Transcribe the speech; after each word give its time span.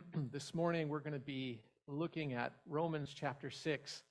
this 0.32 0.54
morning 0.54 0.88
we're 0.88 1.00
going 1.00 1.12
to 1.12 1.18
be 1.18 1.60
looking 1.86 2.32
at 2.32 2.52
Romans 2.66 3.10
chapter 3.14 3.50
6 3.50 4.02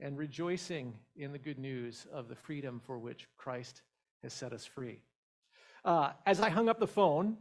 and 0.00 0.18
rejoicing 0.18 0.92
in 1.16 1.32
the 1.32 1.38
good 1.38 1.58
news 1.58 2.06
of 2.12 2.28
the 2.28 2.34
freedom 2.34 2.80
for 2.84 2.98
which 2.98 3.28
Christ 3.36 3.82
has 4.22 4.32
set 4.32 4.52
us 4.52 4.64
free. 4.64 5.00
Uh, 5.84 6.10
as 6.26 6.40
I 6.40 6.50
hung 6.50 6.68
up 6.68 6.78
the 6.78 6.86
phone, 6.86 7.36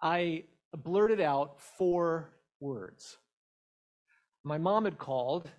I 0.00 0.44
blurted 0.76 1.20
out 1.20 1.60
four 1.60 2.30
words. 2.60 3.18
My 4.42 4.58
mom 4.58 4.84
had 4.84 4.98
called 4.98 5.50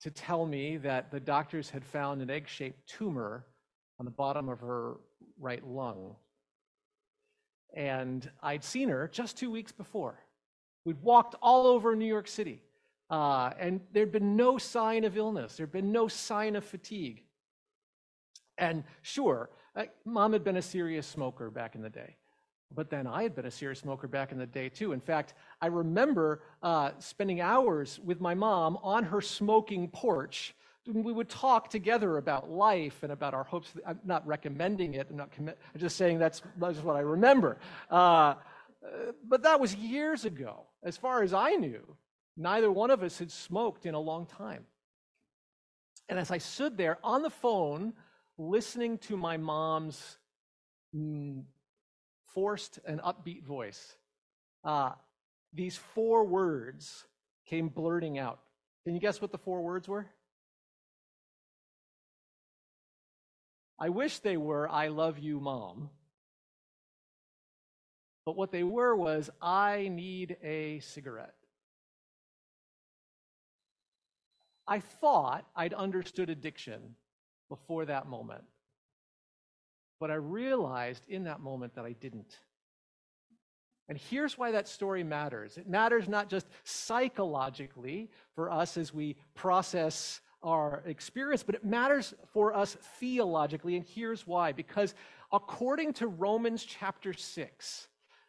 to 0.00 0.10
tell 0.10 0.46
me 0.46 0.78
that 0.78 1.10
the 1.10 1.20
doctors 1.20 1.70
had 1.70 1.84
found 1.84 2.22
an 2.22 2.30
egg 2.30 2.48
shaped 2.48 2.88
tumor 2.88 3.46
on 3.98 4.04
the 4.04 4.10
bottom 4.10 4.48
of 4.48 4.60
her 4.60 4.94
right 5.38 5.64
lung. 5.66 6.16
And 7.74 8.28
I'd 8.42 8.64
seen 8.64 8.88
her 8.88 9.08
just 9.08 9.36
two 9.36 9.50
weeks 9.50 9.72
before. 9.72 10.18
We'd 10.86 11.02
walked 11.02 11.34
all 11.42 11.66
over 11.66 11.96
New 11.96 12.06
York 12.06 12.28
City, 12.28 12.62
uh, 13.10 13.50
and 13.58 13.80
there'd 13.92 14.12
been 14.12 14.36
no 14.36 14.56
sign 14.56 15.02
of 15.02 15.16
illness, 15.16 15.56
there'd 15.56 15.72
been 15.72 15.90
no 15.90 16.06
sign 16.06 16.54
of 16.54 16.64
fatigue. 16.64 17.24
And 18.56 18.84
sure, 19.02 19.50
uh, 19.74 19.86
mom 20.04 20.32
had 20.32 20.44
been 20.44 20.56
a 20.56 20.62
serious 20.62 21.04
smoker 21.04 21.50
back 21.50 21.74
in 21.74 21.82
the 21.82 21.90
day. 21.90 22.14
But 22.72 22.88
then 22.88 23.08
I 23.08 23.24
had 23.24 23.34
been 23.34 23.46
a 23.46 23.50
serious 23.50 23.80
smoker 23.80 24.06
back 24.06 24.30
in 24.30 24.38
the 24.38 24.46
day 24.46 24.68
too. 24.68 24.92
In 24.92 25.00
fact, 25.00 25.34
I 25.60 25.66
remember 25.66 26.42
uh, 26.62 26.92
spending 27.00 27.40
hours 27.40 27.98
with 28.04 28.20
my 28.20 28.34
mom 28.34 28.78
on 28.82 29.02
her 29.02 29.20
smoking 29.20 29.88
porch. 29.88 30.54
We 30.86 31.12
would 31.12 31.28
talk 31.28 31.68
together 31.68 32.16
about 32.18 32.48
life 32.48 33.02
and 33.02 33.10
about 33.10 33.34
our 33.34 33.42
hopes. 33.42 33.72
I'm 33.84 33.98
not 34.04 34.24
recommending 34.24 34.94
it. 34.94 35.08
I'm 35.10 35.16
not 35.16 35.32
commit. 35.32 35.58
I'm 35.74 35.80
just 35.80 35.96
saying 35.96 36.20
that's, 36.20 36.42
that's 36.58 36.78
what 36.78 36.94
I 36.94 37.00
remember. 37.00 37.58
Uh, 37.90 38.34
but 39.26 39.42
that 39.42 39.60
was 39.60 39.74
years 39.74 40.24
ago. 40.24 40.66
As 40.82 40.96
far 40.96 41.22
as 41.22 41.34
I 41.34 41.52
knew, 41.52 41.96
neither 42.36 42.70
one 42.70 42.90
of 42.90 43.02
us 43.02 43.18
had 43.18 43.30
smoked 43.30 43.86
in 43.86 43.94
a 43.94 44.00
long 44.00 44.26
time. 44.26 44.64
And 46.08 46.18
as 46.18 46.30
I 46.30 46.38
stood 46.38 46.76
there 46.76 46.98
on 47.02 47.22
the 47.22 47.30
phone, 47.30 47.94
listening 48.38 48.98
to 48.98 49.16
my 49.16 49.36
mom's 49.36 50.18
mm, 50.94 51.42
forced 52.34 52.78
and 52.86 53.00
upbeat 53.00 53.44
voice, 53.44 53.96
uh, 54.64 54.92
these 55.52 55.76
four 55.76 56.24
words 56.24 57.06
came 57.46 57.68
blurting 57.68 58.18
out. 58.18 58.40
Can 58.84 58.94
you 58.94 59.00
guess 59.00 59.20
what 59.20 59.32
the 59.32 59.38
four 59.38 59.62
words 59.62 59.88
were? 59.88 60.06
I 63.78 63.88
wish 63.90 64.20
they 64.20 64.36
were, 64.36 64.68
I 64.68 64.88
love 64.88 65.18
you, 65.18 65.40
mom. 65.40 65.90
But 68.26 68.36
what 68.36 68.50
they 68.50 68.64
were 68.64 68.94
was, 68.94 69.30
I 69.40 69.88
need 69.88 70.36
a 70.42 70.80
cigarette. 70.80 71.36
I 74.66 74.80
thought 74.80 75.46
I'd 75.54 75.72
understood 75.72 76.28
addiction 76.28 76.96
before 77.48 77.84
that 77.84 78.08
moment. 78.08 78.42
But 80.00 80.10
I 80.10 80.14
realized 80.14 81.04
in 81.08 81.24
that 81.24 81.40
moment 81.40 81.76
that 81.76 81.84
I 81.84 81.92
didn't. 81.92 82.40
And 83.88 83.96
here's 83.96 84.36
why 84.36 84.50
that 84.50 84.66
story 84.66 85.04
matters 85.04 85.56
it 85.56 85.68
matters 85.68 86.08
not 86.08 86.28
just 86.28 86.48
psychologically 86.64 88.10
for 88.34 88.50
us 88.50 88.76
as 88.76 88.92
we 88.92 89.14
process 89.34 90.20
our 90.42 90.82
experience, 90.84 91.44
but 91.44 91.54
it 91.54 91.64
matters 91.64 92.12
for 92.32 92.52
us 92.52 92.76
theologically. 92.98 93.76
And 93.76 93.86
here's 93.86 94.26
why 94.26 94.50
because 94.50 94.96
according 95.32 95.92
to 95.94 96.08
Romans 96.08 96.64
chapter 96.64 97.12
6, 97.12 97.88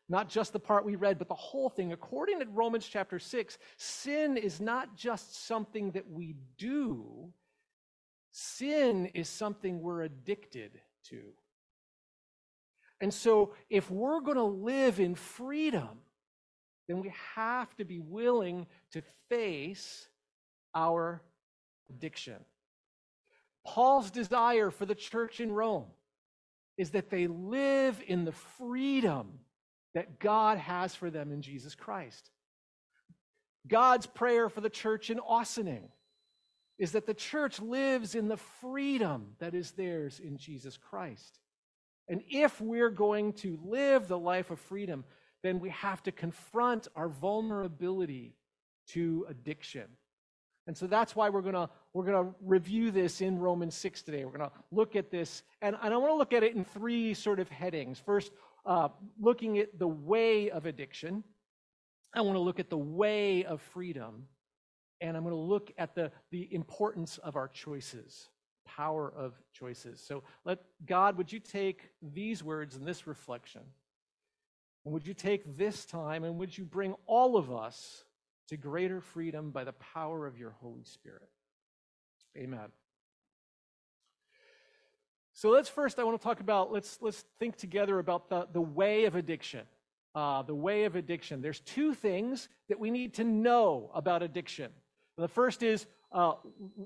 not 0.09 0.29
just 0.29 0.53
the 0.53 0.59
part 0.59 0.85
we 0.85 0.95
read, 0.95 1.17
but 1.17 1.27
the 1.27 1.35
whole 1.35 1.69
thing. 1.69 1.91
According 1.91 2.39
to 2.39 2.45
Romans 2.45 2.87
chapter 2.87 3.19
6, 3.19 3.57
sin 3.75 4.37
is 4.37 4.61
not 4.61 4.95
just 4.95 5.45
something 5.45 5.91
that 5.91 6.09
we 6.09 6.35
do, 6.57 7.33
sin 8.31 9.07
is 9.07 9.27
something 9.27 9.81
we're 9.81 10.03
addicted 10.03 10.79
to. 11.09 11.21
And 12.99 13.13
so, 13.13 13.53
if 13.69 13.91
we're 13.91 14.21
going 14.21 14.37
to 14.37 14.43
live 14.43 14.99
in 14.99 15.13
freedom, 15.13 15.99
then 16.87 17.01
we 17.01 17.13
have 17.35 17.75
to 17.75 17.85
be 17.85 17.99
willing 17.99 18.65
to 18.91 19.03
face 19.29 20.07
our 20.73 21.21
addiction. 21.89 22.37
Paul's 23.65 24.09
desire 24.09 24.71
for 24.71 24.85
the 24.85 24.95
church 24.95 25.41
in 25.41 25.51
Rome 25.51 25.87
is 26.77 26.91
that 26.91 27.09
they 27.09 27.27
live 27.27 28.01
in 28.07 28.23
the 28.23 28.31
freedom 28.31 29.39
that 29.97 30.19
God 30.19 30.59
has 30.59 30.93
for 30.93 31.09
them 31.09 31.31
in 31.31 31.41
Jesus 31.41 31.73
Christ. 31.73 32.29
God's 33.67 34.05
prayer 34.05 34.47
for 34.47 34.61
the 34.61 34.69
church 34.69 35.09
in 35.09 35.19
Ossining 35.19 35.89
is 36.77 36.91
that 36.91 37.07
the 37.07 37.15
church 37.15 37.59
lives 37.59 38.13
in 38.13 38.27
the 38.27 38.37
freedom 38.37 39.29
that 39.39 39.55
is 39.55 39.71
theirs 39.71 40.19
in 40.19 40.37
Jesus 40.37 40.77
Christ. 40.77 41.39
And 42.07 42.21
if 42.29 42.61
we're 42.61 42.91
going 42.91 43.33
to 43.33 43.57
live 43.65 44.07
the 44.07 44.19
life 44.19 44.51
of 44.51 44.59
freedom, 44.59 45.03
then 45.41 45.59
we 45.59 45.69
have 45.71 46.03
to 46.03 46.11
confront 46.11 46.87
our 46.95 47.09
vulnerability 47.09 48.35
to 48.89 49.25
addiction. 49.27 49.87
And 50.67 50.77
so 50.77 50.85
that's 50.85 51.15
why 51.15 51.29
we're 51.29 51.41
going 51.41 51.55
to 51.55 51.69
we're 51.93 52.05
going 52.05 52.27
to 52.27 52.35
review 52.41 52.91
this 52.91 53.21
in 53.21 53.39
Romans 53.39 53.73
6 53.73 54.03
today. 54.03 54.25
We're 54.25 54.37
going 54.37 54.49
to 54.49 54.55
look 54.69 54.95
at 54.95 55.09
this 55.09 55.41
and, 55.61 55.75
and 55.81 55.91
I 55.91 55.97
want 55.97 56.11
to 56.11 56.15
look 56.17 56.33
at 56.33 56.43
it 56.43 56.55
in 56.55 56.63
three 56.63 57.15
sort 57.15 57.39
of 57.39 57.49
headings. 57.49 57.97
First, 57.97 58.31
uh, 58.67 58.89
looking 59.19 59.57
at 59.57 59.79
the 59.79 59.87
way 59.87 60.51
of 60.51 60.65
addiction. 60.65 61.23
I 62.13 62.21
want 62.21 62.35
to 62.35 62.41
look 62.41 62.59
at 62.59 62.69
the 62.69 62.77
way 62.77 63.45
of 63.45 63.61
freedom. 63.61 64.27
And 64.99 65.15
I'm 65.15 65.23
going 65.23 65.33
to 65.33 65.39
look 65.39 65.71
at 65.77 65.95
the, 65.95 66.11
the 66.31 66.53
importance 66.53 67.17
of 67.19 67.35
our 67.35 67.47
choices, 67.47 68.29
power 68.65 69.13
of 69.15 69.33
choices. 69.53 70.03
So 70.05 70.23
let 70.43 70.59
God, 70.85 71.17
would 71.17 71.31
you 71.31 71.39
take 71.39 71.91
these 72.01 72.43
words 72.43 72.75
and 72.75 72.85
this 72.85 73.07
reflection? 73.07 73.61
And 74.85 74.93
would 74.93 75.05
you 75.05 75.13
take 75.13 75.57
this 75.57 75.85
time 75.85 76.23
and 76.23 76.37
would 76.39 76.57
you 76.57 76.65
bring 76.65 76.95
all 77.05 77.37
of 77.37 77.51
us 77.51 78.03
to 78.49 78.57
greater 78.57 79.01
freedom 79.01 79.51
by 79.51 79.63
the 79.63 79.73
power 79.73 80.25
of 80.25 80.37
your 80.37 80.55
Holy 80.61 80.83
Spirit? 80.83 81.29
Amen. 82.35 82.69
So 85.37 85.51
let's 85.51 85.69
first, 85.69 85.99
I 85.99 86.03
want 86.03 86.19
to 86.19 86.23
talk 86.23 86.39
about, 86.39 86.73
let's, 86.73 86.97
let's 86.99 87.23
think 87.37 87.57
together 87.57 87.99
about 87.99 88.27
the, 88.27 88.47
the 88.51 88.59
way 88.59 89.05
of 89.05 89.15
addiction. 89.15 89.67
Uh, 90.15 90.41
the 90.41 90.55
way 90.55 90.85
of 90.85 90.95
addiction. 90.95 91.43
There's 91.43 91.59
two 91.59 91.93
things 91.93 92.49
that 92.69 92.79
we 92.79 92.89
need 92.89 93.13
to 93.13 93.23
know 93.23 93.91
about 93.93 94.23
addiction. 94.23 94.71
The 95.15 95.27
first 95.27 95.61
is 95.61 95.85
uh, 96.11 96.33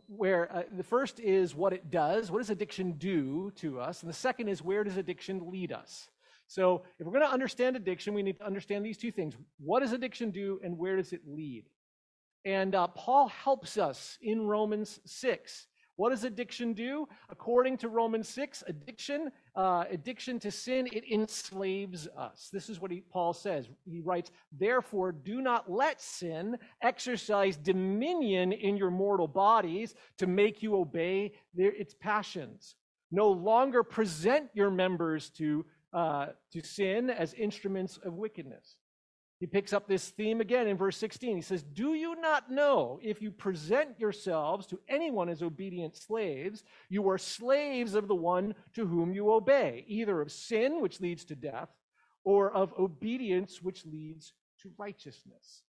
where 0.08 0.54
uh, 0.54 0.64
the 0.70 0.84
first 0.84 1.22
is 1.22 1.56
what 1.56 1.72
it 1.72 1.90
does. 1.90 2.30
What 2.30 2.40
does 2.40 2.50
addiction 2.50 2.92
do 2.98 3.54
to 3.56 3.80
us? 3.80 4.02
And 4.02 4.10
the 4.10 4.14
second 4.14 4.50
is 4.50 4.62
where 4.62 4.84
does 4.84 4.98
addiction 4.98 5.50
lead 5.50 5.72
us? 5.72 6.10
So 6.48 6.84
if 7.00 7.06
we're 7.06 7.14
going 7.14 7.26
to 7.26 7.32
understand 7.32 7.78
addiction, 7.78 8.14
we 8.14 8.22
need 8.22 8.40
to 8.40 8.46
understand 8.46 8.86
these 8.86 8.98
two 8.98 9.14
things. 9.14 9.34
What 9.60 9.80
does 9.80 9.94
addiction 9.94 10.30
do, 10.30 10.60
and 10.62 10.78
where 10.78 10.98
does 10.98 11.14
it 11.14 11.22
lead? 11.26 11.70
And 12.44 12.76
uh, 12.76 12.88
Paul 12.88 13.30
helps 13.30 13.78
us 13.78 14.18
in 14.22 14.46
Romans 14.46 15.00
6 15.06 15.68
what 16.02 16.10
does 16.10 16.24
addiction 16.24 16.74
do? 16.74 17.08
According 17.30 17.78
to 17.78 17.88
Romans 17.88 18.28
6, 18.30 18.64
addiction, 18.66 19.32
uh, 19.56 19.84
addiction 19.88 20.40
to 20.40 20.50
sin, 20.50 20.90
it 20.92 21.04
enslaves 21.12 22.08
us. 22.18 22.50
This 22.52 22.70
is 22.70 22.80
what 22.80 22.90
he, 22.90 23.02
Paul 23.02 23.34
says. 23.34 23.68
He 23.86 24.02
writes, 24.02 24.32
Therefore, 24.52 25.12
do 25.12 25.42
not 25.42 25.70
let 25.72 26.02
sin 26.02 26.58
exercise 26.82 27.56
dominion 27.56 28.52
in 28.52 28.78
your 28.78 28.90
mortal 28.90 29.28
bodies 29.28 29.94
to 30.18 30.26
make 30.26 30.64
you 30.64 30.76
obey 30.76 31.34
their, 31.54 31.72
its 31.72 31.94
passions. 31.94 32.74
No 33.12 33.28
longer 33.30 33.84
present 33.84 34.50
your 34.56 34.72
members 34.72 35.30
to, 35.38 35.64
uh, 35.94 36.30
to 36.52 36.62
sin 36.64 37.12
as 37.12 37.36
instruments 37.36 38.00
of 38.04 38.16
wickedness 38.16 38.78
he 39.42 39.48
picks 39.48 39.74
up 39.74 39.88
this 39.88 40.10
theme 40.10 40.40
again 40.40 40.68
in 40.68 40.78
verse 40.78 40.96
16. 40.98 41.36
He 41.36 41.42
says, 41.42 41.64
Do 41.64 41.96
you 41.96 42.16
not 42.22 42.52
know 42.52 43.00
if 43.02 43.24
you 43.24 43.32
present 43.32 44.00
yourselves 44.00 44.68
to 44.68 44.80
anyone 44.88 45.30
as 45.30 45.42
obedient 45.42 45.96
slaves, 45.98 46.64
you 46.90 47.10
are 47.10 47.18
slaves 47.18 47.96
of 47.96 48.08
the 48.08 48.14
one 48.14 48.54
to 48.76 48.86
whom 48.86 49.12
you 49.12 49.34
obey, 49.34 49.84
either 49.88 50.22
of 50.22 50.32
sin, 50.32 50.80
which 50.80 51.02
leads 51.02 51.26
to 51.26 51.36
death, 51.36 51.70
or 52.24 52.52
of 52.52 52.72
obedience, 52.78 53.64
which 53.64 53.84
leads 53.84 54.34
to 54.62 54.70
righteousness? 54.78 55.64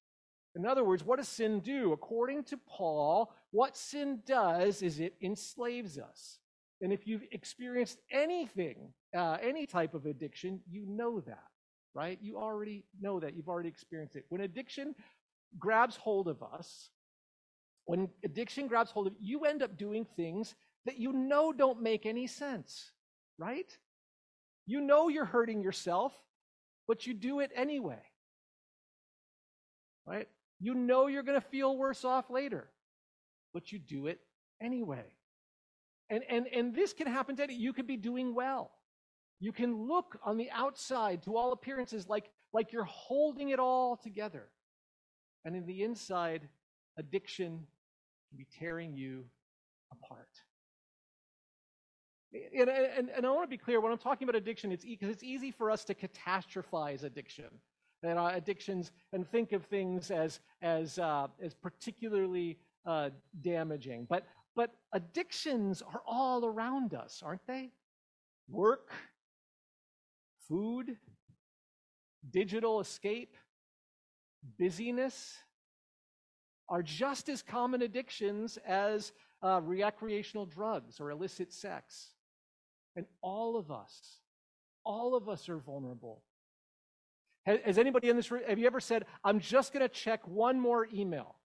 In 0.55 0.67
other 0.67 0.85
words, 0.85 1.03
what 1.03 1.17
does 1.17 1.29
sin 1.29 1.61
do? 1.61 1.95
According 1.95 2.45
to 2.45 2.59
Paul, 2.69 3.33
what 3.53 3.75
sin 3.75 4.19
does 4.27 4.83
is 4.83 5.01
it 5.01 5.15
enslaves 5.23 5.99
us. 5.99 6.41
And 6.83 6.93
if 6.93 7.07
you've 7.07 7.25
experienced 7.33 8.01
anything, 8.11 8.93
uh, 9.17 9.39
any 9.41 9.65
type 9.65 9.95
of 9.95 10.05
addiction, 10.05 10.61
you 10.69 10.85
know 10.87 11.21
that 11.21 11.52
right? 11.95 12.19
You 12.23 12.39
already 12.39 12.85
know 13.01 13.21
that. 13.21 13.37
You've 13.37 13.49
already 13.49 13.69
experienced 13.71 14.17
it. 14.17 14.27
When 14.31 14.43
addiction 14.43 14.95
grabs 15.59 15.97
hold 15.97 16.29
of 16.29 16.43
us, 16.43 16.91
when 17.87 18.09
addiction 18.25 18.69
grabs 18.69 18.91
hold 18.93 19.09
of 19.09 19.15
you, 19.21 19.41
you 19.41 19.47
end 19.47 19.63
up 19.63 19.77
doing 19.79 20.07
things 20.17 20.55
that 20.87 20.99
you 20.99 21.13
know 21.13 21.53
don't 21.53 21.83
make 21.83 22.07
any 22.07 22.27
sense, 22.27 22.93
right? 23.39 23.77
You 24.67 24.81
know 24.81 25.09
you're 25.09 25.25
hurting 25.27 25.63
yourself, 25.63 26.13
but 26.89 27.07
you 27.07 27.15
do 27.15 27.41
it 27.41 27.51
anyway. 27.57 28.03
right? 30.07 30.29
You 30.61 30.75
know 30.75 31.07
you're 31.07 31.23
going 31.23 31.41
to 31.41 31.47
feel 31.49 31.77
worse 31.77 32.05
off 32.05 32.31
later, 32.31 32.71
but 33.55 33.73
you 33.73 33.79
do 33.79 34.07
it 34.07 34.21
anyway. 34.61 35.05
And, 36.11 36.23
and, 36.29 36.47
and 36.49 36.75
this 36.75 36.93
can 36.93 37.07
happen 37.07 37.37
to 37.37 37.45
any, 37.45 37.55
you 37.55 37.73
could 37.73 37.87
be 37.87 37.97
doing 37.97 38.35
well. 38.35 38.73
You 39.43 39.51
can 39.51 39.89
look 39.89 40.21
on 40.23 40.37
the 40.37 40.49
outside 40.53 41.25
to 41.25 41.37
all 41.37 41.53
appearances 41.53 42.09
like, 42.09 42.31
like 42.53 42.73
you're 42.73 42.85
holding 42.85 43.49
it 43.49 43.59
all 43.59 43.97
together. 43.97 44.45
And 45.45 45.57
in 45.57 45.67
the 45.67 45.83
inside, 45.83 46.49
addiction 46.97 47.67
can 48.29 48.39
be 48.39 48.47
tearing 48.57 48.95
you 48.95 49.25
apart. 49.91 50.29
And, 52.33 52.69
and, 52.71 53.11
and 53.11 53.27
I 53.27 53.31
want 53.31 53.43
to 53.43 53.51
be 53.51 53.59
clear 53.59 53.81
when 53.81 53.91
I'm 53.91 53.99
talking 53.99 54.29
about 54.29 54.37
addiction, 54.37 54.71
it's 54.71 54.85
because 54.85 55.11
it's 55.11 55.25
easy 55.25 55.51
for 55.51 55.73
us 55.73 55.85
to 55.87 55.95
catastrophize 55.95 57.03
addiction 57.03 57.47
and 58.05 58.21
our 58.21 58.33
addictions 58.33 58.93
and 59.13 59.29
think 59.29 59.51
of 59.51 59.65
things 59.65 60.13
as 60.13 60.39
as 60.63 61.01
uh, 61.01 61.27
as 61.43 61.53
particularly 61.53 62.59
uh, 62.87 63.11
damaging. 63.41 64.07
But 64.09 64.25
but 64.55 64.71
addictions 64.93 65.83
are 65.83 66.03
all 66.07 66.47
around 66.47 66.95
us, 66.95 67.23
aren't 67.25 67.47
they? 67.49 67.71
Work, 68.49 68.93
food, 70.53 70.99
digital 72.31 72.79
escape, 72.79 73.35
busyness 74.59 75.39
are 76.69 76.83
just 76.83 77.31
as 77.31 77.41
common 77.43 77.81
addictions 77.81 78.59
as 78.67 79.13
uh, 79.43 79.63
recreational 79.63 80.45
drugs 80.45 81.01
or 81.01 81.11
illicit 81.11 81.55
sex. 81.55 82.11
And 82.97 83.07
all 83.23 83.57
of 83.57 83.71
us, 83.71 84.19
all 84.85 85.17
of 85.17 85.27
us 85.27 85.49
are 85.49 85.57
vulnerable. 85.57 86.23
Has, 87.47 87.59
has 87.65 87.79
anybody 87.79 88.11
in 88.11 88.17
this 88.17 88.31
room, 88.31 88.43
have 88.47 88.59
you 88.59 88.67
ever 88.67 88.81
said, 88.81 89.07
I'm 89.25 89.41
just 89.41 89.73
going 89.73 89.89
to 89.89 89.89
check 89.89 90.21
one 90.29 90.61
more 90.61 90.87
email? 90.93 91.37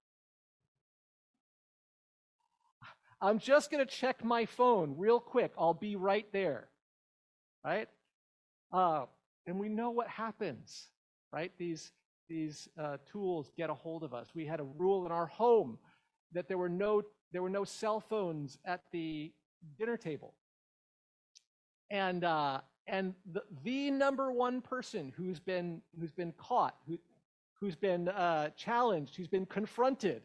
I'm 3.22 3.40
just 3.40 3.72
going 3.72 3.86
to 3.86 3.90
check 3.90 4.22
my 4.22 4.46
phone 4.46 4.96
real 4.98 5.22
quick. 5.22 5.54
I'll 5.58 5.74
be 5.74 5.96
right 5.96 6.26
there. 6.34 6.68
Right? 7.64 7.88
Uh, 8.72 9.06
and 9.46 9.60
we 9.60 9.70
know 9.70 9.90
what 9.90 10.08
happens, 10.08 10.88
right? 11.32 11.52
These, 11.58 11.92
these 12.30 12.68
uh, 12.78 12.98
tools 13.10 13.52
get 13.56 13.70
a 13.70 13.74
hold 13.74 14.04
of 14.04 14.14
us. 14.14 14.30
We 14.36 14.46
had 14.46 14.60
a 14.60 14.64
rule 14.64 15.06
in 15.06 15.12
our 15.12 15.28
home 15.28 15.78
that 16.34 16.48
there 16.48 16.58
were 16.58 16.70
no, 16.70 17.02
there 17.32 17.42
were 17.42 17.50
no 17.50 17.64
cell 17.64 18.00
phones 18.00 18.58
at 18.66 18.82
the 18.92 19.32
dinner 19.80 19.98
table. 19.98 20.34
And, 21.90 22.24
uh, 22.24 22.62
and 22.86 23.14
the, 23.32 23.44
the 23.64 23.92
number 23.92 24.32
one 24.32 24.62
person 24.62 25.14
who's 25.16 25.40
been, 25.40 25.82
who's 26.00 26.12
been 26.12 26.34
caught, 26.34 26.76
who, 26.88 27.00
who's 27.60 27.76
been 27.76 28.10
uh, 28.10 28.50
challenged, 28.58 29.16
who's 29.16 29.28
been 29.28 29.46
confronted 29.46 30.24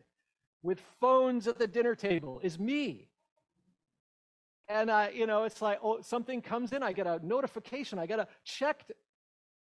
with 0.63 0.81
phones 1.01 1.47
at 1.49 1.59
the 1.59 1.67
dinner 1.67 1.95
table 1.95 2.41
is 2.43 2.59
me. 2.59 3.09
And 4.73 4.89
uh, 4.89 5.09
you 5.13 5.27
know, 5.27 5.45
it's 5.45 5.61
like, 5.61 5.81
oh, 5.83 6.01
something 6.01 6.41
comes 6.41 6.73
in, 6.73 6.83
I 6.83 6.93
get 6.93 7.07
a 7.07 7.21
notification, 7.23 7.99
I 7.99 8.07
get 8.07 8.19
a 8.19 8.27
check, 8.43 8.85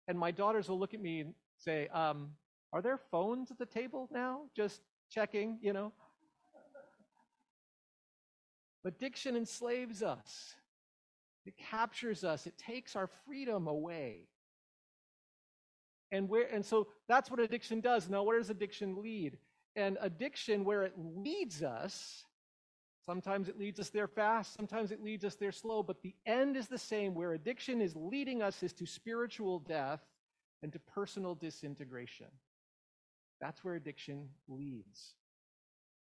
and 0.09 0.19
my 0.19 0.31
daughters 0.31 0.67
will 0.67 0.77
look 0.77 0.93
at 0.93 1.01
me 1.01 1.21
and 1.21 1.33
say, 1.57 1.87
um, 1.87 2.31
"Are 2.73 2.81
there 2.81 2.97
phones 2.97 3.49
at 3.49 3.57
the 3.57 3.65
table 3.65 4.09
now? 4.11 4.41
Just 4.53 4.81
checking, 5.09 5.59
you 5.61 5.71
know." 5.71 5.93
Addiction 8.83 9.37
enslaves 9.37 10.03
us. 10.03 10.55
It 11.45 11.55
captures 11.57 12.25
us. 12.25 12.45
It 12.45 12.57
takes 12.57 12.97
our 12.97 13.07
freedom 13.25 13.67
away. 13.67 14.27
And 16.11 16.27
where 16.27 16.53
and 16.53 16.65
so 16.65 16.87
that's 17.07 17.31
what 17.31 17.39
addiction 17.39 17.79
does. 17.79 18.09
Now, 18.09 18.23
where 18.23 18.39
does 18.39 18.49
addiction 18.49 19.01
lead? 19.01 19.37
And 19.73 19.97
addiction, 20.01 20.65
where 20.65 20.83
it 20.83 20.93
leads 20.97 21.63
us, 21.63 22.25
sometimes 23.07 23.47
it 23.47 23.57
leads 23.57 23.79
us 23.79 23.89
there 23.89 24.07
fast, 24.07 24.53
sometimes 24.53 24.91
it 24.91 25.01
leads 25.01 25.23
us 25.23 25.35
there 25.35 25.51
slow, 25.51 25.81
but 25.81 26.01
the 26.03 26.13
end 26.25 26.57
is 26.57 26.67
the 26.67 26.77
same. 26.77 27.15
Where 27.15 27.33
addiction 27.33 27.81
is 27.81 27.95
leading 27.95 28.41
us 28.41 28.61
is 28.61 28.73
to 28.73 28.85
spiritual 28.85 29.59
death 29.59 30.01
and 30.61 30.73
to 30.73 30.79
personal 30.79 31.33
disintegration. 31.33 32.27
That's 33.39 33.63
where 33.63 33.75
addiction 33.75 34.27
leads. 34.47 35.13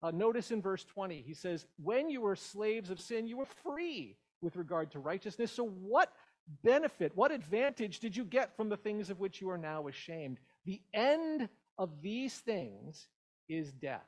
Uh, 0.04 0.12
notice 0.12 0.52
in 0.52 0.62
verse 0.62 0.84
20, 0.84 1.24
he 1.26 1.34
says, 1.34 1.66
When 1.82 2.10
you 2.10 2.22
were 2.22 2.36
slaves 2.36 2.90
of 2.90 3.00
sin, 3.00 3.28
you 3.28 3.38
were 3.38 3.48
free 3.64 4.18
with 4.42 4.56
regard 4.56 4.92
to 4.92 5.00
righteousness. 5.00 5.52
So, 5.52 5.68
what 5.68 6.12
benefit, 6.64 7.16
what 7.16 7.32
advantage 7.32 8.00
did 8.00 8.16
you 8.16 8.26
get 8.26 8.56
from 8.58 8.70
the 8.70 8.78
things 8.78 9.10
of 9.10 9.20
which 9.20 9.42
you 9.42 9.50
are 9.50 9.58
now 9.58 9.88
ashamed? 9.88 10.38
The 10.66 10.82
end 10.94 11.48
of 11.78 12.02
these 12.02 12.38
things 12.40 13.08
is 13.48 13.72
death. 13.72 14.08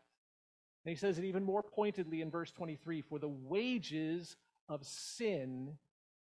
And 0.85 0.89
he 0.91 0.95
says 0.95 1.17
it 1.17 1.25
even 1.25 1.43
more 1.43 1.63
pointedly 1.63 2.21
in 2.21 2.31
verse 2.31 2.51
23 2.51 3.01
For 3.01 3.19
the 3.19 3.29
wages 3.29 4.35
of 4.67 4.85
sin 4.85 5.77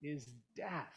is 0.01 0.33
death. 0.55 0.93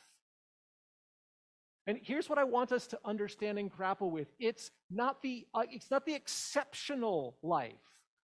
And 1.87 1.99
here's 2.03 2.29
what 2.29 2.38
I 2.38 2.44
want 2.44 2.73
us 2.73 2.88
to 2.88 2.99
understand 3.05 3.58
and 3.58 3.70
grapple 3.70 4.11
with. 4.11 4.29
It's 4.41 4.73
not 4.91 5.23
the, 5.23 5.47
uh, 5.55 5.62
it's 5.70 5.91
not 5.91 6.05
the 6.05 6.14
exceptional 6.14 7.37
life, 7.43 7.73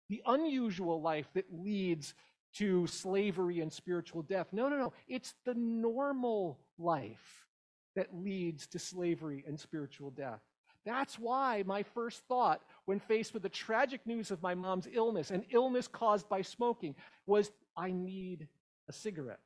the 0.08 0.20
unusual 0.26 1.00
life 1.00 1.28
that 1.34 1.46
leads 1.52 2.14
to 2.54 2.86
slavery 2.86 3.60
and 3.60 3.72
spiritual 3.72 4.22
death. 4.22 4.48
No, 4.52 4.68
no, 4.68 4.76
no. 4.76 4.92
It's 5.08 5.34
the 5.44 5.54
normal 5.54 6.58
life 6.76 7.46
that 7.94 8.08
leads 8.12 8.66
to 8.68 8.78
slavery 8.78 9.44
and 9.46 9.58
spiritual 9.58 10.10
death. 10.10 10.40
That's 10.84 11.18
why 11.18 11.62
my 11.64 11.82
first 11.82 12.22
thought 12.28 12.60
when 12.86 12.98
faced 12.98 13.34
with 13.34 13.42
the 13.42 13.48
tragic 13.48 14.04
news 14.06 14.30
of 14.30 14.42
my 14.42 14.54
mom's 14.54 14.88
illness, 14.92 15.30
an 15.30 15.44
illness 15.50 15.86
caused 15.86 16.28
by 16.28 16.42
smoking, 16.42 16.94
was 17.26 17.50
I 17.76 17.92
need 17.92 18.48
a 18.88 18.92
cigarette. 18.92 19.40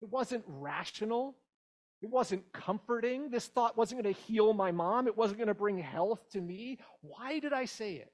It 0.00 0.08
wasn't 0.08 0.44
rational. 0.46 1.36
It 2.00 2.10
wasn't 2.10 2.50
comforting. 2.52 3.30
This 3.30 3.46
thought 3.46 3.76
wasn't 3.76 4.02
going 4.02 4.14
to 4.14 4.20
heal 4.22 4.52
my 4.54 4.72
mom. 4.72 5.06
It 5.06 5.16
wasn't 5.16 5.38
going 5.38 5.48
to 5.48 5.54
bring 5.54 5.78
health 5.78 6.20
to 6.30 6.40
me. 6.40 6.78
Why 7.02 7.38
did 7.38 7.52
I 7.52 7.66
say 7.66 7.94
it? 7.94 8.12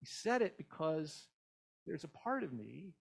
He 0.00 0.06
said 0.06 0.42
it 0.42 0.56
because 0.56 1.26
there's 1.86 2.04
a 2.04 2.08
part 2.08 2.44
of 2.44 2.52
me, 2.52 2.92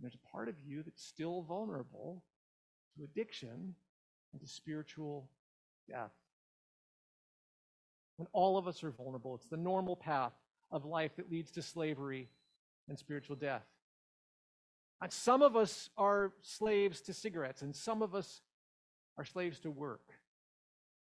there's 0.00 0.16
a 0.16 0.30
part 0.30 0.48
of 0.48 0.54
you 0.64 0.82
that's 0.82 1.04
still 1.04 1.42
vulnerable 1.42 2.22
to 2.96 3.04
addiction 3.04 3.74
and 4.32 4.40
to 4.40 4.46
spiritual 4.46 5.28
death. 5.88 6.12
And 8.18 8.28
all 8.32 8.56
of 8.56 8.68
us 8.68 8.84
are 8.84 8.90
vulnerable. 8.90 9.34
It's 9.34 9.46
the 9.46 9.56
normal 9.56 9.96
path 9.96 10.32
of 10.70 10.84
life 10.84 11.16
that 11.16 11.30
leads 11.30 11.50
to 11.52 11.62
slavery 11.62 12.28
and 12.88 12.98
spiritual 12.98 13.36
death. 13.36 13.66
And 15.02 15.12
some 15.12 15.42
of 15.42 15.56
us 15.56 15.90
are 15.96 16.32
slaves 16.40 17.00
to 17.02 17.12
cigarettes, 17.12 17.62
and 17.62 17.74
some 17.74 18.02
of 18.02 18.14
us 18.14 18.40
are 19.18 19.24
slaves 19.24 19.60
to 19.60 19.70
work, 19.70 20.12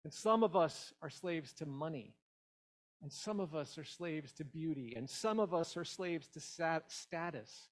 and 0.04 0.12
some 0.12 0.44
of 0.44 0.56
us 0.56 0.94
are 1.02 1.10
slaves 1.10 1.54
to 1.54 1.66
money, 1.66 2.14
and 3.02 3.12
some 3.12 3.40
of 3.40 3.56
us 3.56 3.78
are 3.78 3.84
slaves 3.84 4.32
to 4.34 4.44
beauty, 4.44 4.94
and 4.96 5.10
some 5.10 5.40
of 5.40 5.54
us 5.54 5.78
are 5.78 5.86
slaves 5.86 6.28
to 6.30 6.40
status. 6.40 7.70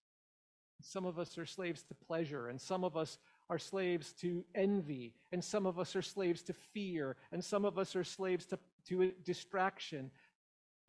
And 0.77 0.85
some 0.85 1.05
of 1.05 1.19
us 1.19 1.37
are 1.37 1.45
slaves 1.45 1.83
to 1.83 1.93
pleasure, 1.93 2.47
and 2.47 2.59
some 2.59 2.83
of 2.83 2.97
us 2.97 3.17
are 3.49 3.59
slaves 3.59 4.13
to 4.13 4.45
envy, 4.55 5.13
and 5.31 5.43
some 5.43 5.65
of 5.65 5.77
us 5.77 5.95
are 5.95 6.01
slaves 6.01 6.41
to 6.43 6.53
fear, 6.53 7.17
and 7.31 7.43
some 7.43 7.65
of 7.65 7.77
us 7.77 7.95
are 7.95 8.03
slaves 8.03 8.45
to, 8.47 8.59
to 8.87 9.11
distraction. 9.23 10.11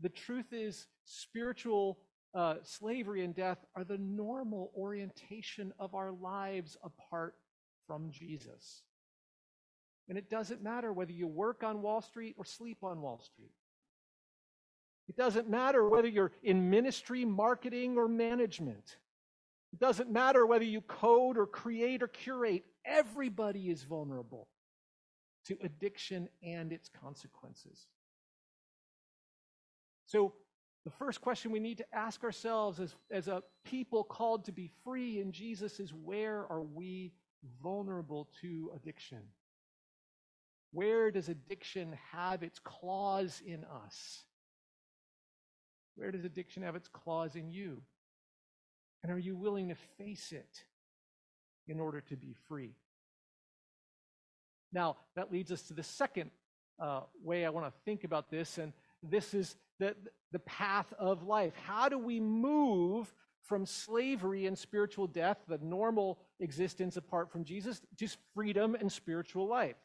The 0.00 0.08
truth 0.08 0.52
is, 0.52 0.86
spiritual 1.04 1.98
uh, 2.34 2.54
slavery 2.62 3.24
and 3.24 3.34
death 3.34 3.58
are 3.76 3.84
the 3.84 3.98
normal 3.98 4.72
orientation 4.76 5.72
of 5.78 5.94
our 5.94 6.12
lives 6.12 6.76
apart 6.82 7.34
from 7.86 8.10
Jesus. 8.10 8.82
And 10.08 10.18
it 10.18 10.30
doesn't 10.30 10.62
matter 10.62 10.92
whether 10.92 11.12
you 11.12 11.26
work 11.26 11.62
on 11.62 11.82
Wall 11.82 12.02
Street 12.02 12.34
or 12.36 12.44
sleep 12.44 12.78
on 12.82 13.00
Wall 13.00 13.20
Street. 13.20 13.52
It 15.08 15.16
doesn't 15.16 15.48
matter 15.48 15.86
whether 15.88 16.08
you're 16.08 16.32
in 16.42 16.70
ministry, 16.70 17.24
marketing, 17.24 17.98
or 17.98 18.08
management. 18.08 18.96
It 19.72 19.78
doesn't 19.78 20.10
matter 20.10 20.46
whether 20.46 20.64
you 20.64 20.80
code 20.80 21.36
or 21.36 21.46
create 21.46 22.02
or 22.02 22.08
curate. 22.08 22.64
Everybody 22.84 23.70
is 23.70 23.82
vulnerable 23.82 24.48
to 25.46 25.56
addiction 25.62 26.28
and 26.42 26.72
its 26.72 26.88
consequences. 26.88 27.86
So, 30.06 30.34
the 30.84 30.90
first 30.90 31.20
question 31.20 31.52
we 31.52 31.60
need 31.60 31.78
to 31.78 31.94
ask 31.94 32.24
ourselves 32.24 32.80
as, 32.80 32.96
as 33.10 33.28
a 33.28 33.42
people 33.64 34.02
called 34.02 34.44
to 34.46 34.52
be 34.52 34.68
free 34.82 35.20
in 35.20 35.30
Jesus 35.30 35.78
is 35.78 35.94
where 35.94 36.44
are 36.50 36.62
we 36.62 37.12
vulnerable 37.62 38.28
to 38.40 38.72
addiction? 38.74 39.22
Where 40.72 41.10
does 41.10 41.28
addiction 41.28 41.96
have 42.10 42.42
its 42.42 42.58
claws 42.58 43.42
in 43.46 43.64
us? 43.86 44.24
Where 45.94 46.10
does 46.10 46.24
addiction 46.24 46.62
have 46.62 46.76
its 46.76 46.88
claws 46.88 47.36
in 47.36 47.50
you? 47.50 47.82
And 49.02 49.12
are 49.12 49.18
you 49.18 49.36
willing 49.36 49.68
to 49.68 49.74
face 49.74 50.32
it 50.32 50.64
in 51.68 51.78
order 51.78 52.00
to 52.00 52.16
be 52.16 52.34
free? 52.48 52.74
Now, 54.72 54.96
that 55.16 55.32
leads 55.32 55.52
us 55.52 55.62
to 55.62 55.74
the 55.74 55.82
second 55.82 56.30
uh, 56.80 57.02
way 57.22 57.44
I 57.44 57.50
want 57.50 57.66
to 57.66 57.72
think 57.84 58.04
about 58.04 58.30
this, 58.30 58.58
and, 58.58 58.72
this 59.02 59.34
is 59.34 59.56
the, 59.78 59.96
the 60.30 60.38
path 60.40 60.92
of 60.98 61.24
life. 61.24 61.54
How 61.64 61.88
do 61.88 61.98
we 61.98 62.20
move 62.20 63.12
from 63.42 63.66
slavery 63.66 64.46
and 64.46 64.56
spiritual 64.56 65.06
death, 65.06 65.38
the 65.48 65.58
normal 65.58 66.20
existence 66.40 66.96
apart 66.96 67.30
from 67.32 67.44
Jesus, 67.44 67.80
to 67.98 68.08
freedom 68.34 68.76
and 68.76 68.90
spiritual 68.90 69.48
life? 69.48 69.76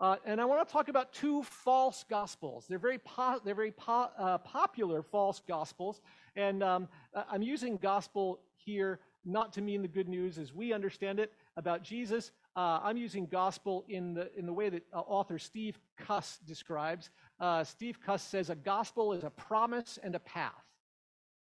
Uh, 0.00 0.16
and 0.24 0.40
I 0.40 0.44
want 0.44 0.66
to 0.66 0.72
talk 0.72 0.88
about 0.88 1.12
two 1.12 1.42
false 1.42 2.04
gospels. 2.08 2.66
They're 2.68 2.78
very, 2.78 2.98
po- 2.98 3.40
they're 3.44 3.54
very 3.54 3.72
po- 3.72 4.10
uh, 4.16 4.38
popular 4.38 5.02
false 5.02 5.42
gospels. 5.46 6.00
And 6.36 6.62
um, 6.62 6.88
I'm 7.14 7.42
using 7.42 7.76
gospel 7.76 8.40
here 8.56 9.00
not 9.24 9.52
to 9.54 9.60
mean 9.60 9.82
the 9.82 9.88
good 9.88 10.08
news 10.08 10.38
as 10.38 10.54
we 10.54 10.72
understand 10.72 11.18
it 11.18 11.32
about 11.56 11.82
Jesus. 11.82 12.30
Uh, 12.58 12.80
I'm 12.82 12.96
using 12.96 13.24
gospel 13.26 13.84
in 13.88 14.14
the, 14.14 14.36
in 14.36 14.44
the 14.44 14.52
way 14.52 14.68
that 14.68 14.82
uh, 14.92 14.98
author 14.98 15.38
Steve 15.38 15.78
Cuss 15.96 16.40
describes. 16.44 17.08
Uh, 17.38 17.62
Steve 17.62 18.00
Cuss 18.04 18.20
says 18.20 18.50
a 18.50 18.56
gospel 18.56 19.12
is 19.12 19.22
a 19.22 19.30
promise 19.30 19.96
and 20.02 20.16
a 20.16 20.18
path. 20.18 20.64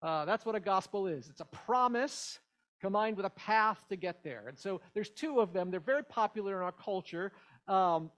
Uh, 0.02 0.24
that's 0.24 0.44
what 0.44 0.56
a 0.56 0.60
gospel 0.60 1.06
is 1.06 1.28
it's 1.28 1.40
a 1.40 1.44
promise 1.44 2.40
combined 2.80 3.16
with 3.16 3.24
a 3.24 3.30
path 3.30 3.78
to 3.88 3.94
get 3.94 4.24
there. 4.24 4.48
And 4.48 4.58
so 4.58 4.80
there's 4.94 5.10
two 5.10 5.38
of 5.38 5.52
them. 5.52 5.70
They're 5.70 5.78
very 5.78 6.02
popular 6.02 6.56
in 6.56 6.64
our 6.64 6.72
culture. 6.72 7.30
Um, 7.68 8.10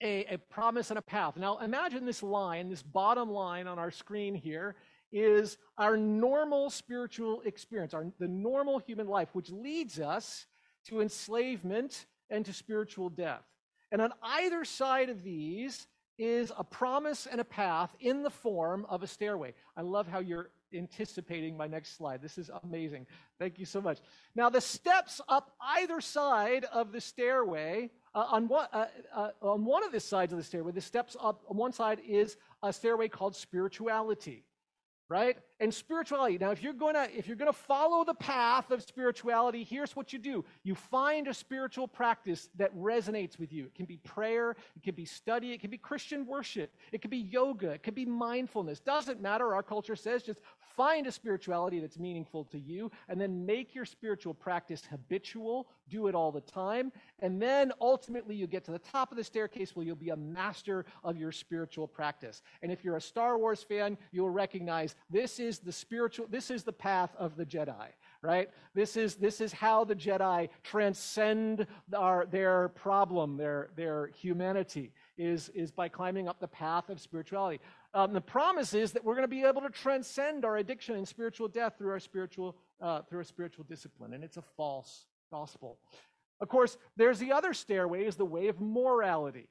a, 0.00 0.24
a 0.32 0.38
promise 0.38 0.88
and 0.88 0.98
a 0.98 1.02
path. 1.02 1.36
Now 1.36 1.58
imagine 1.58 2.06
this 2.06 2.22
line, 2.22 2.70
this 2.70 2.82
bottom 2.82 3.30
line 3.30 3.66
on 3.66 3.78
our 3.78 3.90
screen 3.90 4.34
here 4.34 4.76
is 5.12 5.58
our 5.76 5.98
normal 5.98 6.70
spiritual 6.70 7.42
experience, 7.42 7.92
our, 7.92 8.06
the 8.18 8.28
normal 8.28 8.78
human 8.78 9.08
life, 9.08 9.28
which 9.34 9.50
leads 9.50 10.00
us 10.00 10.46
to 10.88 11.00
enslavement 11.00 12.06
and 12.30 12.44
to 12.46 12.52
spiritual 12.52 13.08
death. 13.08 13.44
And 13.90 14.02
on 14.02 14.12
either 14.22 14.64
side 14.64 15.08
of 15.08 15.22
these 15.22 15.86
is 16.18 16.52
a 16.58 16.64
promise 16.64 17.26
and 17.30 17.40
a 17.40 17.44
path 17.44 17.94
in 18.00 18.22
the 18.22 18.30
form 18.30 18.84
of 18.88 19.02
a 19.02 19.06
stairway. 19.06 19.54
I 19.76 19.82
love 19.82 20.08
how 20.08 20.18
you're 20.18 20.50
anticipating 20.74 21.56
my 21.56 21.66
next 21.66 21.96
slide. 21.96 22.20
This 22.20 22.36
is 22.36 22.50
amazing. 22.64 23.06
Thank 23.38 23.58
you 23.58 23.64
so 23.64 23.80
much. 23.80 24.00
Now, 24.34 24.50
the 24.50 24.60
steps 24.60 25.20
up 25.28 25.54
either 25.60 26.00
side 26.00 26.64
of 26.72 26.92
the 26.92 27.00
stairway, 27.00 27.90
uh, 28.14 28.26
on, 28.30 28.48
one, 28.48 28.66
uh, 28.72 28.86
uh, 29.14 29.30
on 29.40 29.64
one 29.64 29.84
of 29.84 29.92
the 29.92 30.00
sides 30.00 30.32
of 30.32 30.38
the 30.38 30.44
stairway, 30.44 30.72
the 30.72 30.80
steps 30.80 31.16
up 31.20 31.44
on 31.48 31.56
one 31.56 31.72
side 31.72 32.00
is 32.06 32.36
a 32.62 32.72
stairway 32.72 33.08
called 33.08 33.34
spirituality 33.36 34.44
right? 35.08 35.38
And 35.60 35.72
spirituality. 35.72 36.38
Now, 36.38 36.50
if 36.50 36.62
you're 36.62 36.72
gonna 36.72 37.08
if 37.14 37.26
you're 37.26 37.36
gonna 37.36 37.52
follow 37.52 38.04
the 38.04 38.14
path 38.14 38.70
of 38.70 38.82
spirituality, 38.82 39.64
here's 39.64 39.96
what 39.96 40.12
you 40.12 40.18
do: 40.18 40.44
you 40.62 40.74
find 40.74 41.28
a 41.28 41.34
spiritual 41.34 41.88
practice 41.88 42.50
that 42.56 42.74
resonates 42.76 43.38
with 43.38 43.52
you. 43.52 43.64
It 43.64 43.74
can 43.74 43.86
be 43.86 43.96
prayer, 43.98 44.50
it 44.76 44.82
can 44.82 44.94
be 44.94 45.04
study, 45.04 45.52
it 45.52 45.60
can 45.60 45.70
be 45.70 45.78
Christian 45.78 46.26
worship, 46.26 46.74
it 46.92 47.00
can 47.00 47.10
be 47.10 47.18
yoga, 47.18 47.70
it 47.70 47.82
can 47.82 47.94
be 47.94 48.04
mindfulness. 48.04 48.80
Doesn't 48.80 49.20
matter. 49.20 49.54
Our 49.54 49.62
culture 49.62 49.96
says 49.96 50.22
just 50.22 50.40
find 50.76 51.06
a 51.06 51.12
spirituality 51.12 51.80
that's 51.80 51.98
meaningful 51.98 52.44
to 52.44 52.58
you, 52.58 52.90
and 53.08 53.20
then 53.20 53.44
make 53.46 53.74
your 53.74 53.84
spiritual 53.84 54.34
practice 54.34 54.82
habitual. 54.88 55.68
Do 55.88 56.06
it 56.06 56.14
all 56.14 56.32
the 56.32 56.40
time, 56.40 56.92
and 57.20 57.40
then 57.40 57.72
ultimately 57.80 58.34
you 58.34 58.46
get 58.46 58.64
to 58.64 58.72
the 58.72 58.78
top 58.78 59.10
of 59.10 59.16
the 59.16 59.24
staircase 59.24 59.74
where 59.74 59.84
you'll 59.84 59.96
be 59.96 60.10
a 60.10 60.16
master 60.16 60.84
of 61.02 61.16
your 61.16 61.32
spiritual 61.32 61.86
practice. 61.86 62.42
And 62.62 62.70
if 62.70 62.84
you're 62.84 62.96
a 62.96 63.00
Star 63.00 63.38
Wars 63.38 63.62
fan, 63.62 63.96
you'll 64.12 64.30
recognize 64.30 64.94
this 65.10 65.40
is 65.40 65.58
the 65.58 65.72
spiritual, 65.72 66.26
this 66.28 66.50
is 66.50 66.64
the 66.64 66.72
path 66.72 67.14
of 67.16 67.36
the 67.36 67.46
Jedi, 67.46 67.88
right? 68.22 68.50
This 68.74 68.96
is, 68.96 69.16
this 69.16 69.40
is 69.40 69.52
how 69.52 69.84
the 69.84 69.96
Jedi 69.96 70.48
transcend 70.62 71.66
our, 71.96 72.26
their 72.26 72.68
problem, 72.70 73.36
their, 73.36 73.70
their 73.76 74.08
humanity, 74.08 74.92
is, 75.16 75.48
is 75.50 75.70
by 75.70 75.88
climbing 75.88 76.28
up 76.28 76.38
the 76.40 76.48
path 76.48 76.88
of 76.90 77.00
spirituality. 77.00 77.60
Um, 77.94 78.12
the 78.12 78.20
promise 78.20 78.74
is 78.74 78.92
that 78.92 79.04
we're 79.04 79.14
going 79.14 79.24
to 79.24 79.28
be 79.28 79.44
able 79.44 79.62
to 79.62 79.70
transcend 79.70 80.44
our 80.44 80.58
addiction 80.58 80.96
and 80.96 81.08
spiritual 81.08 81.48
death 81.48 81.74
through 81.78 81.90
our 81.90 82.00
spiritual, 82.00 82.56
uh, 82.80 83.02
through 83.02 83.20
a 83.20 83.24
spiritual 83.24 83.64
discipline, 83.64 84.12
and 84.14 84.22
it's 84.22 84.36
a 84.36 84.44
false 84.56 85.06
gospel. 85.30 85.78
Of 86.40 86.48
course, 86.48 86.76
there's 86.96 87.18
the 87.18 87.32
other 87.32 87.52
stairway, 87.52 88.04
is 88.04 88.16
the 88.16 88.24
way 88.24 88.48
of 88.48 88.60
morality. 88.60 89.48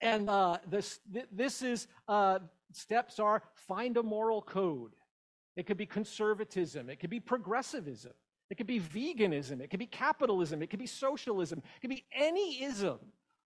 And 0.00 0.28
uh, 0.28 0.58
this, 0.68 1.00
this 1.32 1.62
is 1.62 1.88
uh, 2.06 2.40
steps 2.72 3.18
are 3.18 3.42
find 3.54 3.96
a 3.96 4.02
moral 4.02 4.42
code. 4.42 4.92
It 5.56 5.66
could 5.66 5.78
be 5.78 5.86
conservatism. 5.86 6.90
It 6.90 7.00
could 7.00 7.10
be 7.10 7.20
progressivism. 7.20 8.12
It 8.50 8.56
could 8.56 8.66
be 8.66 8.78
veganism. 8.78 9.60
It 9.60 9.70
could 9.70 9.80
be 9.80 9.86
capitalism. 9.86 10.62
It 10.62 10.70
could 10.70 10.78
be 10.78 10.86
socialism. 10.86 11.62
It 11.76 11.80
could 11.80 11.90
be 11.90 12.04
any 12.14 12.62
ism. 12.62 12.98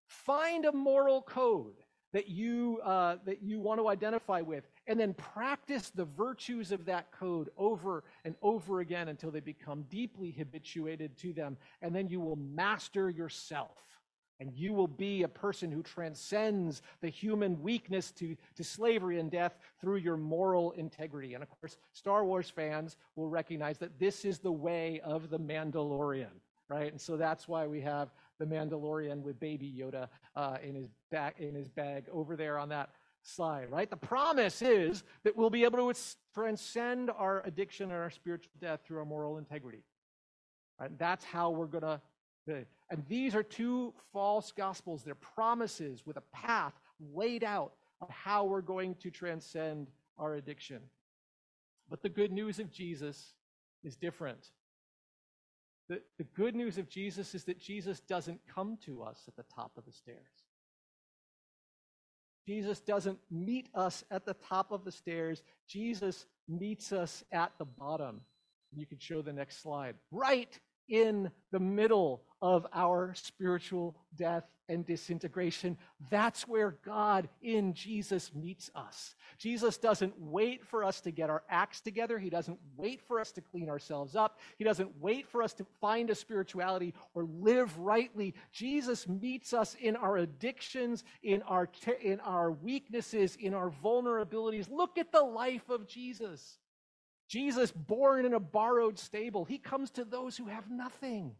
Find 0.06 0.64
a 0.64 0.72
moral 0.72 1.22
code 1.22 1.76
that 2.12 2.28
you, 2.28 2.80
uh, 2.84 3.16
that 3.24 3.42
you 3.42 3.60
want 3.60 3.80
to 3.80 3.88
identify 3.88 4.40
with, 4.40 4.68
and 4.86 4.98
then 4.98 5.14
practice 5.14 5.90
the 5.90 6.04
virtues 6.04 6.72
of 6.72 6.84
that 6.86 7.10
code 7.12 7.50
over 7.56 8.04
and 8.24 8.34
over 8.42 8.80
again 8.80 9.08
until 9.08 9.30
they 9.30 9.40
become 9.40 9.84
deeply 9.90 10.30
habituated 10.32 11.16
to 11.18 11.32
them. 11.32 11.56
And 11.82 11.94
then 11.94 12.08
you 12.08 12.20
will 12.20 12.36
master 12.36 13.10
yourself 13.10 13.76
and 14.40 14.50
you 14.54 14.72
will 14.72 14.88
be 14.88 15.22
a 15.22 15.28
person 15.28 15.70
who 15.70 15.82
transcends 15.82 16.80
the 17.02 17.08
human 17.08 17.62
weakness 17.62 18.10
to, 18.12 18.36
to 18.56 18.64
slavery 18.64 19.20
and 19.20 19.30
death 19.30 19.58
through 19.80 19.98
your 19.98 20.16
moral 20.16 20.72
integrity. 20.72 21.34
And 21.34 21.42
of 21.42 21.50
course, 21.60 21.76
Star 21.92 22.24
Wars 22.24 22.48
fans 22.48 22.96
will 23.16 23.28
recognize 23.28 23.78
that 23.78 23.98
this 23.98 24.24
is 24.24 24.38
the 24.38 24.50
way 24.50 25.00
of 25.04 25.28
the 25.28 25.38
Mandalorian, 25.38 26.32
right? 26.68 26.90
And 26.90 27.00
so 27.00 27.18
that's 27.18 27.46
why 27.48 27.66
we 27.66 27.82
have 27.82 28.08
the 28.40 28.46
Mandalorian 28.46 29.22
with 29.22 29.38
baby 29.38 29.72
Yoda 29.78 30.08
uh, 30.34 30.56
in, 30.62 30.74
his 30.74 30.88
back, 31.12 31.38
in 31.38 31.54
his 31.54 31.68
bag 31.68 32.06
over 32.10 32.34
there 32.34 32.58
on 32.58 32.70
that 32.70 32.90
slide, 33.22 33.70
right? 33.70 33.88
The 33.88 33.96
promise 33.96 34.62
is 34.62 35.04
that 35.22 35.36
we'll 35.36 35.50
be 35.50 35.62
able 35.62 35.92
to 35.92 36.00
transcend 36.34 37.10
our 37.10 37.42
addiction 37.46 37.90
and 37.92 38.00
our 38.00 38.10
spiritual 38.10 38.50
death 38.60 38.80
through 38.84 38.98
our 38.98 39.04
moral 39.04 39.38
integrity. 39.38 39.84
Right? 40.80 40.98
That's 40.98 41.24
how 41.24 41.50
we're 41.50 41.66
going 41.66 41.82
to 41.82 42.00
and 42.90 43.04
these 43.08 43.34
are 43.34 43.42
two 43.42 43.94
false 44.12 44.52
gospels. 44.52 45.02
They're 45.04 45.14
promises 45.14 46.04
with 46.04 46.16
a 46.16 46.22
path 46.32 46.72
laid 47.14 47.44
out 47.44 47.72
of 48.00 48.08
how 48.10 48.44
we're 48.44 48.62
going 48.62 48.94
to 48.96 49.10
transcend 49.10 49.88
our 50.18 50.34
addiction. 50.34 50.80
But 51.88 52.02
the 52.02 52.08
good 52.08 52.32
news 52.32 52.58
of 52.58 52.72
Jesus 52.72 53.34
is 53.84 53.96
different. 53.96 54.50
The, 55.90 56.00
the 56.18 56.24
good 56.36 56.54
news 56.54 56.78
of 56.78 56.88
Jesus 56.88 57.34
is 57.34 57.42
that 57.44 57.58
Jesus 57.58 57.98
doesn't 57.98 58.40
come 58.46 58.78
to 58.86 59.02
us 59.02 59.24
at 59.26 59.34
the 59.34 59.42
top 59.52 59.72
of 59.76 59.84
the 59.84 59.92
stairs. 59.92 60.44
Jesus 62.46 62.78
doesn't 62.78 63.18
meet 63.28 63.68
us 63.74 64.04
at 64.08 64.24
the 64.24 64.34
top 64.34 64.70
of 64.70 64.84
the 64.84 64.92
stairs. 64.92 65.42
Jesus 65.66 66.26
meets 66.48 66.92
us 66.92 67.24
at 67.32 67.50
the 67.58 67.64
bottom. 67.64 68.20
You 68.72 68.86
can 68.86 69.00
show 69.00 69.20
the 69.20 69.32
next 69.32 69.62
slide. 69.62 69.96
Right 70.12 70.56
in 70.90 71.30
the 71.52 71.60
middle 71.60 72.22
of 72.42 72.66
our 72.72 73.14
spiritual 73.14 73.96
death 74.16 74.44
and 74.70 74.86
disintegration. 74.86 75.76
That's 76.10 76.46
where 76.46 76.76
God 76.86 77.28
in 77.42 77.74
Jesus 77.74 78.32
meets 78.34 78.70
us. 78.74 79.16
Jesus 79.36 79.76
doesn't 79.76 80.14
wait 80.16 80.64
for 80.64 80.84
us 80.84 81.00
to 81.00 81.10
get 81.10 81.28
our 81.28 81.42
acts 81.50 81.80
together. 81.80 82.20
He 82.20 82.30
doesn't 82.30 82.58
wait 82.76 83.02
for 83.02 83.18
us 83.18 83.32
to 83.32 83.40
clean 83.40 83.68
ourselves 83.68 84.14
up. 84.14 84.38
He 84.58 84.64
doesn't 84.64 84.90
wait 85.00 85.26
for 85.26 85.42
us 85.42 85.52
to 85.54 85.66
find 85.80 86.08
a 86.08 86.14
spirituality 86.14 86.94
or 87.14 87.24
live 87.24 87.76
rightly. 87.78 88.32
Jesus 88.52 89.08
meets 89.08 89.52
us 89.52 89.76
in 89.80 89.96
our 89.96 90.18
addictions, 90.18 91.02
in 91.24 91.42
our, 91.42 91.68
in 92.00 92.20
our 92.20 92.52
weaknesses, 92.52 93.36
in 93.40 93.54
our 93.54 93.72
vulnerabilities. 93.84 94.70
Look 94.70 94.98
at 94.98 95.10
the 95.10 95.22
life 95.22 95.68
of 95.68 95.88
Jesus. 95.88 96.59
Jesus, 97.30 97.70
born 97.70 98.26
in 98.26 98.34
a 98.34 98.40
borrowed 98.40 98.98
stable, 98.98 99.44
he 99.44 99.56
comes 99.56 99.92
to 99.92 100.04
those 100.04 100.36
who 100.36 100.46
have 100.46 100.68
nothing. 100.68 101.36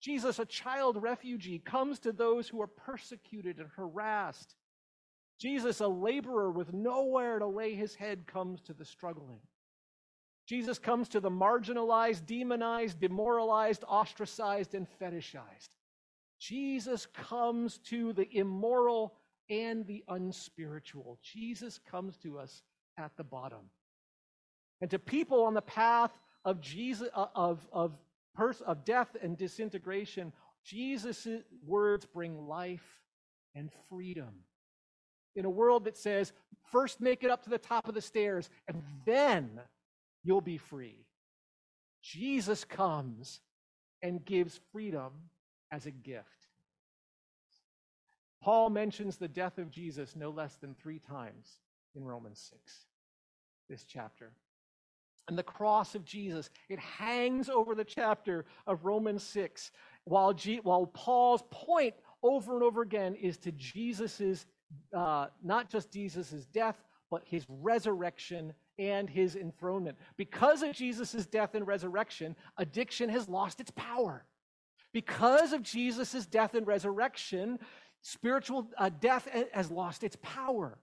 Jesus, 0.00 0.38
a 0.38 0.46
child 0.46 1.02
refugee, 1.02 1.58
comes 1.58 1.98
to 2.00 2.12
those 2.12 2.48
who 2.48 2.62
are 2.62 2.66
persecuted 2.66 3.58
and 3.58 3.68
harassed. 3.76 4.56
Jesus, 5.38 5.80
a 5.80 5.88
laborer 5.88 6.50
with 6.50 6.72
nowhere 6.72 7.38
to 7.38 7.46
lay 7.46 7.74
his 7.74 7.94
head, 7.94 8.26
comes 8.26 8.62
to 8.62 8.72
the 8.72 8.86
struggling. 8.86 9.40
Jesus 10.46 10.78
comes 10.78 11.10
to 11.10 11.20
the 11.20 11.30
marginalized, 11.30 12.24
demonized, 12.24 12.98
demoralized, 12.98 13.84
ostracized, 13.86 14.74
and 14.74 14.86
fetishized. 14.98 15.68
Jesus 16.38 17.04
comes 17.12 17.76
to 17.78 18.14
the 18.14 18.28
immoral 18.34 19.14
and 19.50 19.86
the 19.86 20.02
unspiritual. 20.08 21.18
Jesus 21.22 21.78
comes 21.78 22.16
to 22.18 22.38
us 22.38 22.62
at 22.96 23.14
the 23.18 23.24
bottom. 23.24 23.70
And 24.80 24.90
to 24.90 24.98
people 24.98 25.44
on 25.44 25.54
the 25.54 25.62
path 25.62 26.12
of 26.44 26.60
Jesus 26.60 27.08
uh, 27.14 27.26
of 27.34 27.66
of 27.72 27.96
of 28.66 28.84
death 28.84 29.16
and 29.22 29.36
disintegration, 29.36 30.32
Jesus' 30.64 31.28
words 31.64 32.06
bring 32.06 32.46
life 32.46 33.02
and 33.54 33.70
freedom. 33.88 34.30
In 35.36 35.44
a 35.44 35.50
world 35.50 35.84
that 35.84 35.96
says, 35.96 36.32
first 36.70 37.00
make 37.00 37.22
it 37.22 37.30
up 37.30 37.42
to 37.44 37.50
the 37.50 37.58
top 37.58 37.88
of 37.88 37.94
the 37.94 38.00
stairs, 38.00 38.50
and 38.68 38.82
then 39.04 39.60
you'll 40.22 40.40
be 40.40 40.58
free. 40.58 41.06
Jesus 42.02 42.64
comes 42.64 43.40
and 44.02 44.24
gives 44.24 44.60
freedom 44.72 45.12
as 45.70 45.86
a 45.86 45.90
gift. 45.90 46.28
Paul 48.42 48.68
mentions 48.70 49.16
the 49.16 49.28
death 49.28 49.58
of 49.58 49.70
Jesus 49.70 50.14
no 50.14 50.30
less 50.30 50.56
than 50.56 50.74
three 50.74 50.98
times 50.98 51.58
in 51.96 52.04
Romans 52.04 52.38
6, 52.52 52.86
this 53.70 53.84
chapter. 53.84 54.32
And 55.28 55.38
the 55.38 55.42
cross 55.42 55.94
of 55.94 56.04
Jesus, 56.04 56.50
it 56.68 56.78
hangs 56.78 57.48
over 57.48 57.74
the 57.74 57.84
chapter 57.84 58.44
of 58.66 58.84
Romans 58.84 59.22
6, 59.22 59.70
while, 60.04 60.34
G, 60.34 60.60
while 60.62 60.86
Paul's 60.86 61.42
point 61.50 61.94
over 62.22 62.54
and 62.54 62.62
over 62.62 62.82
again 62.82 63.14
is 63.14 63.38
to 63.38 63.52
Jesus's, 63.52 64.46
uh, 64.94 65.26
not 65.42 65.70
just 65.70 65.92
Jesus's 65.92 66.46
death, 66.46 66.76
but 67.10 67.22
his 67.24 67.46
resurrection 67.48 68.52
and 68.78 69.08
his 69.08 69.36
enthronement. 69.36 69.96
Because 70.16 70.62
of 70.62 70.72
Jesus's 70.72 71.26
death 71.26 71.54
and 71.54 71.66
resurrection, 71.66 72.36
addiction 72.58 73.08
has 73.08 73.28
lost 73.28 73.60
its 73.60 73.70
power. 73.76 74.24
Because 74.92 75.52
of 75.52 75.62
Jesus's 75.62 76.26
death 76.26 76.54
and 76.54 76.66
resurrection, 76.66 77.58
spiritual 78.02 78.68
uh, 78.78 78.90
death 79.00 79.28
has 79.52 79.70
lost 79.70 80.04
its 80.04 80.16
power. 80.22 80.78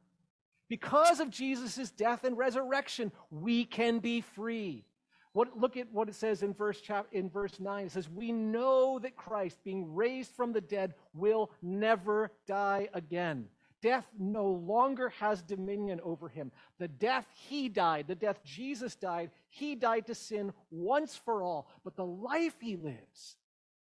Because 0.71 1.19
of 1.19 1.29
Jesus' 1.29 1.91
death 1.91 2.23
and 2.23 2.37
resurrection, 2.37 3.11
we 3.29 3.65
can 3.65 3.99
be 3.99 4.21
free. 4.21 4.85
What, 5.33 5.59
look 5.59 5.75
at 5.75 5.91
what 5.91 6.07
it 6.07 6.15
says 6.15 6.43
in 6.43 6.53
verse, 6.53 6.79
chap, 6.79 7.07
in 7.11 7.29
verse 7.29 7.59
9. 7.59 7.87
It 7.87 7.91
says, 7.91 8.07
We 8.07 8.31
know 8.31 8.97
that 8.99 9.17
Christ, 9.17 9.57
being 9.65 9.93
raised 9.93 10.31
from 10.31 10.53
the 10.53 10.61
dead, 10.61 10.93
will 11.13 11.51
never 11.61 12.31
die 12.47 12.87
again. 12.93 13.47
Death 13.81 14.07
no 14.17 14.45
longer 14.47 15.09
has 15.19 15.41
dominion 15.41 15.99
over 16.05 16.29
him. 16.29 16.53
The 16.79 16.87
death 16.87 17.25
he 17.49 17.67
died, 17.67 18.05
the 18.07 18.15
death 18.15 18.41
Jesus 18.45 18.95
died, 18.95 19.31
he 19.49 19.75
died 19.75 20.07
to 20.07 20.15
sin 20.15 20.53
once 20.69 21.17
for 21.17 21.43
all. 21.43 21.67
But 21.83 21.97
the 21.97 22.05
life 22.05 22.55
he 22.61 22.77
lives, 22.77 23.35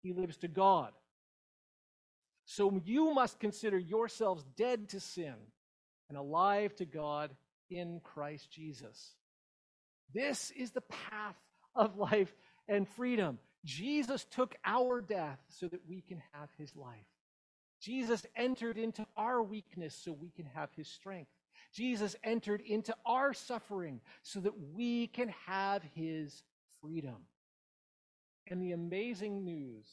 he 0.02 0.12
lives 0.12 0.36
to 0.38 0.48
God. 0.48 0.90
So 2.44 2.82
you 2.84 3.14
must 3.14 3.38
consider 3.38 3.78
yourselves 3.78 4.44
dead 4.56 4.88
to 4.88 4.98
sin 4.98 5.36
and 6.12 6.18
alive 6.18 6.76
to 6.76 6.84
God 6.84 7.30
in 7.70 7.98
Christ 8.04 8.50
Jesus. 8.50 9.14
This 10.12 10.50
is 10.50 10.72
the 10.72 10.82
path 10.82 11.36
of 11.74 11.96
life 11.96 12.34
and 12.68 12.86
freedom. 12.86 13.38
Jesus 13.64 14.26
took 14.30 14.54
our 14.62 15.00
death 15.00 15.38
so 15.48 15.68
that 15.68 15.80
we 15.88 16.02
can 16.02 16.22
have 16.32 16.50
his 16.58 16.76
life. 16.76 17.06
Jesus 17.80 18.26
entered 18.36 18.76
into 18.76 19.06
our 19.16 19.42
weakness 19.42 19.94
so 19.94 20.12
we 20.12 20.28
can 20.28 20.44
have 20.54 20.68
his 20.76 20.86
strength. 20.86 21.30
Jesus 21.72 22.14
entered 22.22 22.60
into 22.60 22.94
our 23.06 23.32
suffering 23.32 24.02
so 24.22 24.40
that 24.40 24.52
we 24.74 25.06
can 25.06 25.32
have 25.46 25.82
his 25.94 26.42
freedom. 26.82 27.16
And 28.48 28.60
the 28.60 28.72
amazing 28.72 29.46
news 29.46 29.86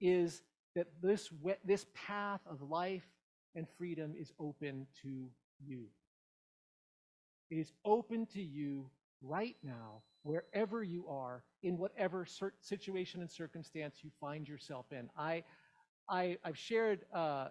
is 0.00 0.42
that 0.74 0.88
this, 1.00 1.30
this 1.64 1.86
path 1.94 2.40
of 2.50 2.60
life 2.60 3.06
and 3.58 3.66
freedom 3.76 4.14
is 4.18 4.32
open 4.38 4.86
to 5.02 5.28
you. 5.66 5.86
It 7.50 7.56
is 7.56 7.72
open 7.84 8.24
to 8.26 8.40
you 8.40 8.88
right 9.20 9.56
now, 9.64 10.02
wherever 10.22 10.82
you 10.84 11.06
are, 11.08 11.42
in 11.62 11.76
whatever 11.76 12.24
situation 12.60 13.20
and 13.20 13.30
circumstance 13.30 13.96
you 14.02 14.10
find 14.20 14.48
yourself 14.48 14.86
in. 14.92 15.10
I 15.16 15.42
I, 16.08 16.38
have 16.42 16.56
shared 16.56 17.04
uh, 17.12 17.48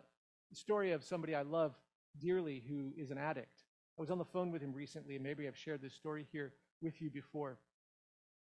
the 0.50 0.56
story 0.56 0.92
of 0.92 1.04
somebody 1.04 1.36
I 1.36 1.44
love 1.44 1.76
dearly 2.20 2.64
who 2.68 2.92
is 2.98 3.12
an 3.12 3.18
addict. 3.20 3.64
I 4.00 4.02
was 4.02 4.10
on 4.10 4.18
the 4.18 4.26
phone 4.26 4.52
with 4.52 4.64
him 4.64 4.74
recently, 4.74 5.16
and 5.16 5.24
maybe 5.24 5.48
I've 5.48 5.58
shared 5.58 5.82
this 5.82 5.94
story 5.94 6.26
here 6.32 6.54
with 6.82 7.00
you 7.00 7.12
before. 7.12 7.60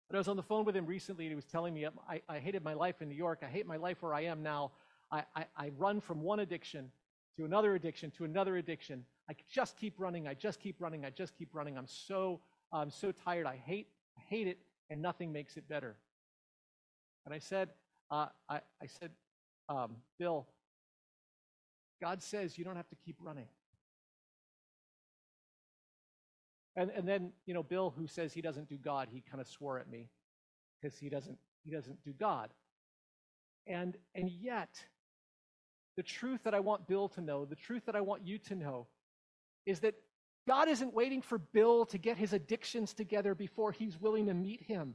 But 0.08 0.16
I 0.16 0.18
was 0.18 0.28
on 0.28 0.37
the 0.37 0.42
phone 0.42 0.64
with 0.64 0.75
him 0.75 0.87
recently, 0.87 1.25
and 1.26 1.32
he 1.32 1.37
was 1.37 1.44
telling 1.44 1.75
me, 1.75 1.87
I, 2.08 2.23
I 2.28 2.38
hated 2.38 2.64
my 2.64 2.73
life 2.73 3.02
in 3.02 3.08
New 3.11 3.16
York. 3.16 3.40
I 3.42 3.49
hate 3.49 3.66
my 3.66 3.76
life 3.76 4.02
where 4.02 4.14
I 4.14 4.23
am 4.23 4.42
now. 4.42 4.70
I, 5.11 5.25
I, 5.35 5.46
I 5.56 5.70
run 5.76 6.00
from 6.00 6.23
one 6.23 6.40
addiction 6.40 6.90
to 7.37 7.45
another 7.45 7.75
addiction 7.75 8.11
to 8.12 8.25
another 8.25 8.57
addiction. 8.57 9.05
I 9.28 9.34
just 9.50 9.76
keep 9.76 9.95
running. 9.99 10.26
I 10.26 10.34
just 10.34 10.60
keep 10.60 10.76
running. 10.80 11.04
I 11.04 11.10
just 11.10 11.37
keep 11.37 11.50
running. 11.52 11.76
I'm 11.76 11.87
so 11.87 12.41
I'm 12.73 12.91
so 12.91 13.13
tired. 13.13 13.47
I 13.47 13.56
hate 13.56 13.89
I 14.17 14.23
hate 14.28 14.47
it, 14.47 14.58
and 14.91 15.02
nothing 15.02 15.32
makes 15.32 15.56
it 15.56 15.69
better. 15.69 15.97
And 17.25 17.34
I 17.34 17.39
said, 17.39 17.71
uh, 18.10 18.26
I, 18.49 18.60
I 18.80 18.87
said, 18.87 19.10
um, 19.69 19.97
Bill, 20.19 20.47
God 22.00 22.23
says 22.23 22.56
you 22.56 22.65
don't 22.65 22.76
have 22.76 22.89
to 22.89 22.97
keep 23.04 23.17
running. 23.21 23.47
And, 26.76 26.91
and 26.91 27.08
then, 27.08 27.32
you 27.47 27.54
know, 27.54 27.63
Bill, 27.63 27.93
who 27.97 28.06
says 28.06 28.32
he 28.32 28.43
doesn't 28.43 28.69
do 28.69 28.76
God, 28.76 29.08
he 29.10 29.23
kind 29.28 29.41
of 29.41 29.49
swore 29.49 29.78
at 29.78 29.91
me 29.91 30.08
because 30.80 30.99
he 30.99 31.08
doesn't, 31.08 31.39
he 31.65 31.71
doesn't 31.71 32.04
do 32.04 32.13
God. 32.13 32.50
And, 33.67 33.97
and 34.15 34.30
yet, 34.30 34.69
the 35.97 36.02
truth 36.02 36.41
that 36.45 36.54
I 36.54 36.61
want 36.61 36.87
Bill 36.87 37.09
to 37.11 37.21
know, 37.21 37.45
the 37.45 37.56
truth 37.56 37.87
that 37.87 37.97
I 37.97 38.00
want 38.00 38.26
you 38.26 38.39
to 38.39 38.54
know, 38.54 38.87
is 39.65 39.80
that 39.80 39.95
God 40.47 40.69
isn't 40.69 40.95
waiting 40.95 41.23
for 41.23 41.39
Bill 41.39 41.87
to 41.87 41.99
get 41.99 42.17
his 42.17 42.32
addictions 42.32 42.95
together 42.95 43.35
before 43.35 43.73
he's 43.73 44.00
willing 44.00 44.26
to 44.26 44.35
meet 44.35 44.63
him. 44.63 44.95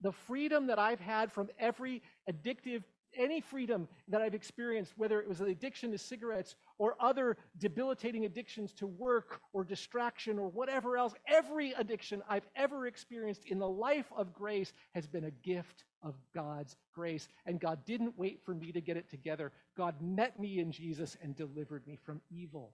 the 0.00 0.12
freedom 0.12 0.66
that 0.66 0.78
I've 0.78 1.00
had 1.00 1.32
from 1.32 1.48
every 1.58 2.02
addictive 2.28 2.82
any 3.16 3.40
freedom 3.40 3.88
that 4.08 4.20
I've 4.20 4.34
experienced, 4.34 4.92
whether 4.96 5.20
it 5.20 5.28
was 5.28 5.40
an 5.40 5.48
addiction 5.48 5.90
to 5.92 5.98
cigarettes 5.98 6.56
or 6.78 6.96
other 7.00 7.36
debilitating 7.58 8.24
addictions 8.24 8.72
to 8.74 8.86
work 8.86 9.40
or 9.52 9.64
distraction 9.64 10.38
or 10.38 10.48
whatever 10.48 10.96
else, 10.96 11.14
every 11.26 11.72
addiction 11.72 12.22
I've 12.28 12.46
ever 12.56 12.86
experienced 12.86 13.46
in 13.46 13.58
the 13.58 13.68
life 13.68 14.10
of 14.16 14.32
grace 14.32 14.72
has 14.94 15.06
been 15.06 15.24
a 15.24 15.30
gift 15.30 15.84
of 16.04 16.14
God's 16.34 16.76
grace. 16.94 17.28
And 17.46 17.58
God 17.58 17.84
didn't 17.84 18.16
wait 18.16 18.40
for 18.44 18.54
me 18.54 18.70
to 18.70 18.80
get 18.80 18.96
it 18.96 19.10
together. 19.10 19.50
God 19.76 19.94
met 20.00 20.38
me 20.38 20.60
in 20.60 20.70
Jesus 20.70 21.16
and 21.22 21.34
delivered 21.34 21.86
me 21.86 21.98
from 22.04 22.20
evil, 22.30 22.72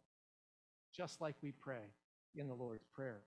just 0.94 1.20
like 1.20 1.36
we 1.40 1.52
pray 1.52 1.94
in 2.36 2.48
the 2.48 2.54
Lord's 2.54 2.84
Prayer. 2.92 3.20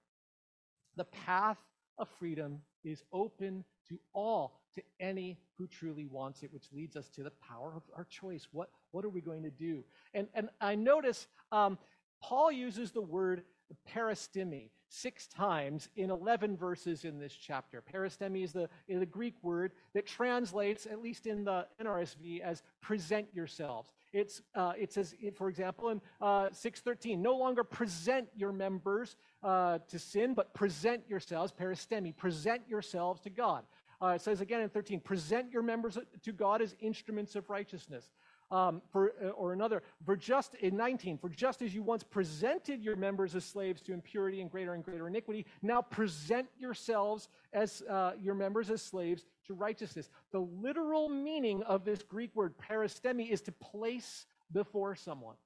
The 0.95 1.05
path 1.05 1.57
of 1.97 2.07
freedom 2.19 2.61
is 2.83 3.03
open 3.11 3.63
to 3.89 3.99
all, 4.13 4.59
to 4.75 4.81
any 4.99 5.39
who 5.57 5.67
truly 5.67 6.05
wants 6.05 6.43
it, 6.43 6.53
which 6.53 6.71
leads 6.71 6.95
us 6.95 7.09
to 7.09 7.23
the 7.23 7.31
power 7.31 7.73
of 7.75 7.83
our 7.95 8.05
choice. 8.05 8.47
What, 8.51 8.69
what 8.91 9.05
are 9.05 9.09
we 9.09 9.21
going 9.21 9.43
to 9.43 9.51
do? 9.51 9.83
And, 10.13 10.27
and 10.33 10.49
I 10.61 10.75
notice 10.75 11.27
um, 11.51 11.77
Paul 12.21 12.51
uses 12.51 12.91
the 12.91 13.01
word 13.01 13.43
paristemi 13.93 14.69
six 14.93 15.25
times 15.25 15.89
in 15.95 16.12
11 16.12 16.56
verses 16.56 17.03
in 17.03 17.17
this 17.19 17.34
chapter. 17.34 17.82
Paristemi 17.82 18.43
is 18.43 18.53
the, 18.53 18.69
is 18.88 18.99
the 18.99 19.06
Greek 19.06 19.34
word 19.41 19.71
that 19.93 20.06
translates, 20.06 20.86
at 20.86 21.01
least 21.01 21.25
in 21.25 21.43
the 21.43 21.65
NRSV, 21.82 22.41
as 22.41 22.62
present 22.79 23.27
yourselves. 23.34 23.93
It's, 24.12 24.43
uh, 24.53 24.73
it 24.77 24.93
says, 24.93 25.15
for 25.36 25.49
example, 25.49 25.89
in 25.89 25.99
uh, 26.21 26.49
6.13, 26.49 27.17
no 27.17 27.36
longer 27.36 27.63
present 27.63 28.27
your 28.36 28.51
members 28.51 29.15
uh, 29.41 29.79
to 29.88 29.97
sin, 29.97 30.36
but 30.36 30.53
present 30.53 31.01
yourselves, 31.10 31.51
paristemi, 31.51 32.15
present 32.15 32.62
yourselves 32.67 33.19
to 33.21 33.32
God. 33.32 33.63
Uh, 33.99 34.10
it 34.10 34.21
says 34.21 34.41
again 34.41 34.62
in 34.62 34.69
13, 34.69 34.99
present 34.99 35.51
your 35.51 35.63
members 35.63 35.97
to 36.21 36.32
God 36.32 36.62
as 36.62 36.75
instruments 36.82 37.36
of 37.36 37.49
righteousness. 37.49 38.12
Um, 38.53 38.83
for, 38.91 39.13
uh, 39.19 39.29
or 39.29 39.51
another, 39.51 39.81
for 40.05 40.15
just 40.15 40.53
in 40.53 40.77
19, 40.77 41.17
for 41.17 41.27
just 41.27 41.63
as 41.63 41.73
you 41.73 41.81
once 41.81 42.03
presented 42.03 42.83
your 42.83 42.95
members 42.95 43.33
as 43.33 43.43
slaves 43.43 43.81
to 43.81 43.93
impurity 43.93 44.41
and 44.41 44.51
greater 44.51 44.75
and 44.75 44.83
greater 44.83 45.07
iniquity, 45.07 45.47
now 45.63 45.81
present 45.81 46.47
yourselves 46.59 47.29
as 47.51 47.81
uh, 47.89 48.11
your 48.21 48.35
members 48.35 48.69
as 48.69 48.79
slaves 48.79 49.25
to 49.47 49.55
righteousness. 49.55 50.07
The 50.31 50.39
literal 50.39 51.09
meaning 51.09 51.63
of 51.63 51.83
this 51.83 52.03
Greek 52.03 52.29
word 52.35 52.53
paristemi 52.59 53.31
is 53.31 53.41
to 53.41 53.51
place 53.53 54.27
before 54.51 54.93
someone. 54.93 55.37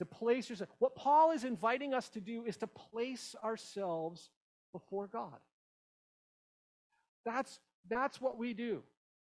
To 0.00 0.04
place 0.04 0.50
yourself. 0.50 0.70
What 0.80 0.96
Paul 0.96 1.30
is 1.30 1.44
inviting 1.44 1.94
us 1.94 2.08
to 2.08 2.20
do 2.20 2.44
is 2.44 2.56
to 2.56 2.66
place 2.66 3.36
ourselves 3.44 4.28
before 4.72 5.06
God. 5.06 5.38
That's, 7.24 7.60
that's 7.88 8.20
what 8.20 8.36
we 8.36 8.54
do. 8.54 8.82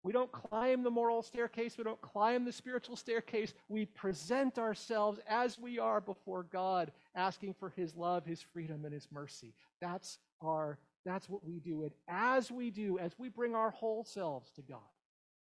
We 0.06 0.12
don't 0.12 0.32
climb 0.32 0.84
the 0.84 0.92
moral 0.92 1.24
staircase. 1.24 1.80
We 1.80 1.84
don't 1.84 2.00
climb 2.00 2.46
the 2.46 2.52
spiritual 2.52 2.96
staircase. 2.96 3.56
We 3.70 3.88
present 3.88 4.60
ourselves 4.60 5.20
as 5.28 5.58
we 5.58 5.80
are 5.80 6.00
before 6.00 6.44
God, 6.44 6.92
asking 7.16 7.56
for 7.56 7.72
His 7.72 7.96
love, 7.96 8.24
His 8.24 8.40
freedom, 8.40 8.86
and 8.86 8.94
His 8.94 9.08
mercy. 9.12 9.56
That's 9.82 10.20
our 10.44 10.78
that's 11.06 11.28
what 11.28 11.44
we 11.44 11.60
do. 11.60 11.84
And 11.84 11.92
as 12.08 12.52
we 12.52 12.70
do, 12.70 13.00
as 13.00 13.18
we 13.18 13.30
bring 13.30 13.56
our 13.56 13.72
whole 13.72 14.04
selves 14.04 14.52
to 14.58 14.62
God, 14.62 14.78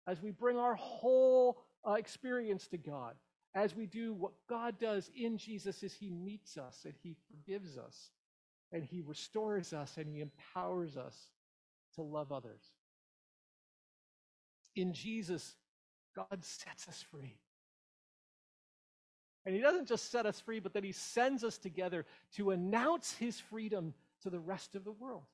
as 0.07 0.23
we 0.23 0.31
bring 0.31 0.59
our 0.59 0.77
whole 0.77 1.65
uh, 1.85 1.95
experience 1.95 2.69
to 2.69 2.77
God, 2.77 3.17
as 3.57 3.75
we 3.75 3.87
do 3.87 4.15
what 4.15 4.33
God 4.49 4.79
does 4.79 5.11
in 5.17 5.39
Jesus 5.39 5.83
is 5.83 5.93
He 5.93 6.11
meets 6.11 6.57
us 6.57 6.83
and 6.85 6.95
He 7.03 7.17
forgives 7.29 7.77
us 7.77 8.11
and 8.71 8.85
He 8.85 9.03
restores 9.05 9.73
us 9.73 9.97
and 9.97 10.09
He 10.09 10.21
empowers 10.21 10.97
us 10.97 11.17
to 11.97 12.03
love 12.03 12.31
others. 12.31 12.63
In 14.77 14.93
Jesus, 14.93 15.57
God 16.15 16.45
sets 16.45 16.87
us 16.89 17.05
free. 17.11 17.39
And 19.45 19.55
He 19.55 19.61
doesn't 19.61 19.89
just 19.89 20.11
set 20.11 20.27
us 20.27 20.39
free, 20.41 20.61
but 20.61 20.75
that 20.75 20.85
He 20.85 20.93
sends 20.93 21.43
us 21.43 21.59
together 21.59 22.05
to 22.37 22.51
announce 22.51 23.15
His 23.15 23.41
freedom 23.41 23.95
to 24.23 24.31
the 24.31 24.41
rest 24.41 24.75
of 24.75 24.85
the 24.85 24.93
world. 24.93 25.25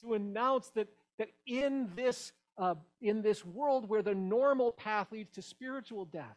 To 0.00 0.14
announce 0.14 0.68
that, 0.70 0.88
that 1.18 1.28
in 1.46 1.90
this 1.94 2.32
uh, 2.58 2.74
in 3.00 3.22
this 3.22 3.44
world 3.44 3.88
where 3.88 4.02
the 4.02 4.14
normal 4.14 4.72
path 4.72 5.12
leads 5.12 5.30
to 5.30 5.42
spiritual 5.42 6.04
death 6.04 6.36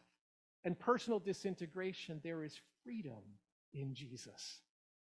and 0.64 0.78
personal 0.78 1.18
disintegration, 1.18 2.20
there 2.22 2.44
is 2.44 2.60
freedom 2.84 3.18
in 3.74 3.92
Jesus. 3.92 4.60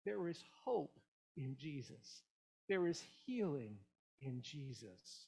There 0.05 0.27
is 0.27 0.43
hope 0.65 0.99
in 1.37 1.55
Jesus. 1.57 2.23
There 2.67 2.87
is 2.87 3.01
healing 3.25 3.77
in 4.21 4.41
Jesus. 4.41 5.27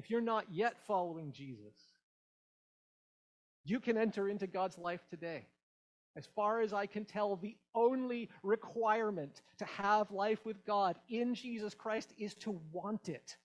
If 0.00 0.08
you're 0.08 0.22
not 0.22 0.46
yet 0.50 0.78
following 0.86 1.30
Jesus, 1.30 1.74
you 3.66 3.80
can 3.80 3.98
enter 3.98 4.30
into 4.30 4.46
God's 4.46 4.78
life 4.78 5.02
today. 5.10 5.44
As 6.16 6.24
far 6.34 6.62
as 6.62 6.72
I 6.72 6.86
can 6.86 7.04
tell, 7.04 7.36
the 7.36 7.54
only 7.74 8.30
requirement 8.42 9.42
to 9.58 9.66
have 9.66 10.10
life 10.10 10.38
with 10.46 10.64
God 10.64 10.96
in 11.10 11.34
Jesus 11.34 11.74
Christ 11.74 12.14
is 12.16 12.34
to 12.36 12.58
want 12.72 13.10
it 13.10 13.36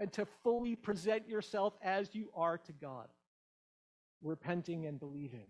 and 0.00 0.12
to 0.14 0.26
fully 0.42 0.74
present 0.74 1.28
yourself 1.28 1.74
as 1.80 2.12
you 2.12 2.32
are 2.34 2.58
to 2.58 2.72
God, 2.72 3.06
repenting 4.20 4.86
and 4.86 4.98
believing. 4.98 5.46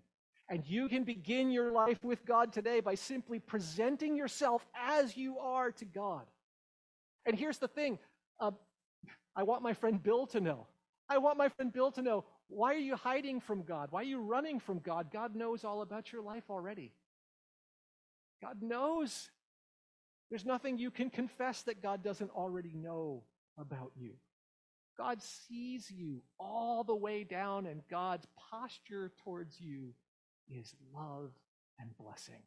And 0.51 0.63
you 0.67 0.91
can 0.91 1.05
begin 1.05 1.51
your 1.51 1.73
life 1.73 2.05
with 2.05 2.27
God 2.27 2.53
today 2.53 2.81
by 2.81 2.97
simply 2.97 3.39
presenting 3.39 4.15
yourself 4.15 4.67
as 4.79 5.17
you 5.17 5.39
are 5.39 5.73
to 5.73 5.87
God. 5.87 6.27
And 7.25 7.39
here's 7.39 7.57
the 7.57 7.69
thing 7.69 7.99
uh, 8.41 8.51
I 9.37 9.43
want 9.43 9.63
my 9.63 9.73
friend 9.73 10.03
Bill 10.03 10.27
to 10.29 10.41
know. 10.41 10.67
I 11.09 11.19
want 11.19 11.39
my 11.39 11.49
friend 11.49 11.73
Bill 11.73 11.91
to 11.93 12.03
know 12.03 12.25
why 12.49 12.75
are 12.75 12.79
you 12.79 12.97
hiding 12.97 13.41
from 13.41 13.63
God? 13.63 13.89
Why 13.91 14.01
are 14.01 14.05
you 14.05 14.21
running 14.21 14.59
from 14.59 14.79
God? 14.79 15.11
God 15.13 15.37
knows 15.37 15.65
all 15.65 15.83
about 15.83 16.13
your 16.13 16.23
life 16.23 16.45
already. 16.51 16.93
God 18.43 18.63
knows. 18.63 19.31
There's 20.31 20.45
nothing 20.45 20.79
you 20.79 20.91
can 20.91 21.11
confess 21.11 21.63
that 21.63 21.83
God 21.83 22.03
doesn't 22.03 22.31
already 22.31 22.75
know 22.75 23.23
about 23.59 23.93
you. 23.97 24.13
God 24.97 25.23
sees 25.23 25.91
you 25.91 26.23
all 26.41 26.85
the 26.85 26.95
way 26.95 27.23
down, 27.23 27.67
and 27.67 27.83
God's 27.89 28.27
posture 28.51 29.13
towards 29.23 29.61
you 29.61 29.95
is 30.51 30.75
love 30.95 31.31
and 31.79 31.97
blessing. 31.97 32.43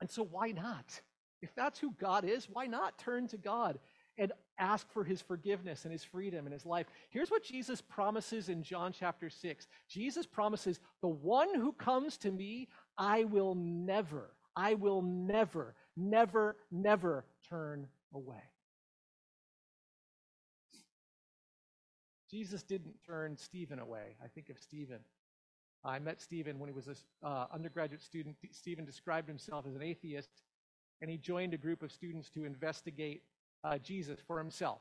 And 0.00 0.10
so, 0.10 0.24
why 0.24 0.50
not? 0.50 1.00
If 1.42 1.54
that's 1.54 1.78
who 1.78 1.92
God 1.92 2.24
is, 2.24 2.48
why 2.50 2.66
not 2.66 2.98
turn 2.98 3.28
to 3.28 3.36
God 3.36 3.78
and 4.18 4.32
ask 4.58 4.90
for 4.92 5.04
his 5.04 5.20
forgiveness 5.20 5.84
and 5.84 5.92
his 5.92 6.04
freedom 6.04 6.46
and 6.46 6.52
his 6.52 6.64
life? 6.64 6.86
Here's 7.10 7.30
what 7.30 7.44
Jesus 7.44 7.80
promises 7.80 8.48
in 8.48 8.62
John 8.62 8.92
chapter 8.92 9.28
6 9.28 9.66
Jesus 9.88 10.26
promises, 10.26 10.80
The 11.02 11.08
one 11.08 11.54
who 11.54 11.72
comes 11.72 12.16
to 12.18 12.30
me, 12.30 12.68
I 12.96 13.24
will 13.24 13.54
never, 13.54 14.30
I 14.54 14.74
will 14.74 15.02
never, 15.02 15.74
never, 15.96 16.56
never 16.70 17.24
turn 17.48 17.86
away. 18.14 18.42
Jesus 22.30 22.62
didn't 22.62 22.94
turn 23.06 23.36
Stephen 23.36 23.78
away. 23.78 24.16
I 24.22 24.28
think 24.28 24.50
of 24.50 24.58
Stephen. 24.58 24.98
I 25.84 25.98
met 26.00 26.20
Stephen 26.20 26.58
when 26.58 26.68
he 26.68 26.74
was 26.74 26.88
an 26.88 26.96
uh, 27.22 27.46
undergraduate 27.52 28.02
student. 28.02 28.36
Stephen 28.50 28.84
described 28.84 29.28
himself 29.28 29.66
as 29.66 29.76
an 29.76 29.82
atheist, 29.82 30.30
and 31.00 31.10
he 31.10 31.16
joined 31.16 31.54
a 31.54 31.58
group 31.58 31.82
of 31.82 31.92
students 31.92 32.30
to 32.30 32.44
investigate 32.44 33.22
uh, 33.64 33.78
Jesus 33.78 34.18
for 34.26 34.38
himself. 34.38 34.80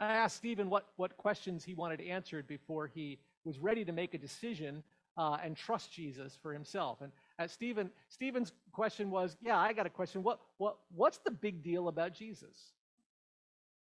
I 0.00 0.14
asked 0.14 0.36
Stephen 0.36 0.68
what, 0.68 0.88
what 0.96 1.16
questions 1.16 1.64
he 1.64 1.74
wanted 1.74 2.00
answered 2.00 2.46
before 2.46 2.86
he 2.86 3.18
was 3.44 3.58
ready 3.58 3.84
to 3.84 3.92
make 3.92 4.14
a 4.14 4.18
decision 4.18 4.82
uh, 5.16 5.36
and 5.44 5.56
trust 5.56 5.92
Jesus 5.92 6.38
for 6.42 6.52
himself. 6.52 7.00
And 7.00 7.12
uh, 7.38 7.46
Stephen, 7.46 7.90
Stephen's 8.08 8.52
question 8.72 9.10
was, 9.10 9.36
yeah, 9.40 9.58
I 9.58 9.72
got 9.72 9.86
a 9.86 9.90
question. 9.90 10.22
What, 10.22 10.40
what, 10.58 10.76
what's 10.94 11.18
the 11.18 11.30
big 11.30 11.62
deal 11.62 11.88
about 11.88 12.14
Jesus? 12.14 12.72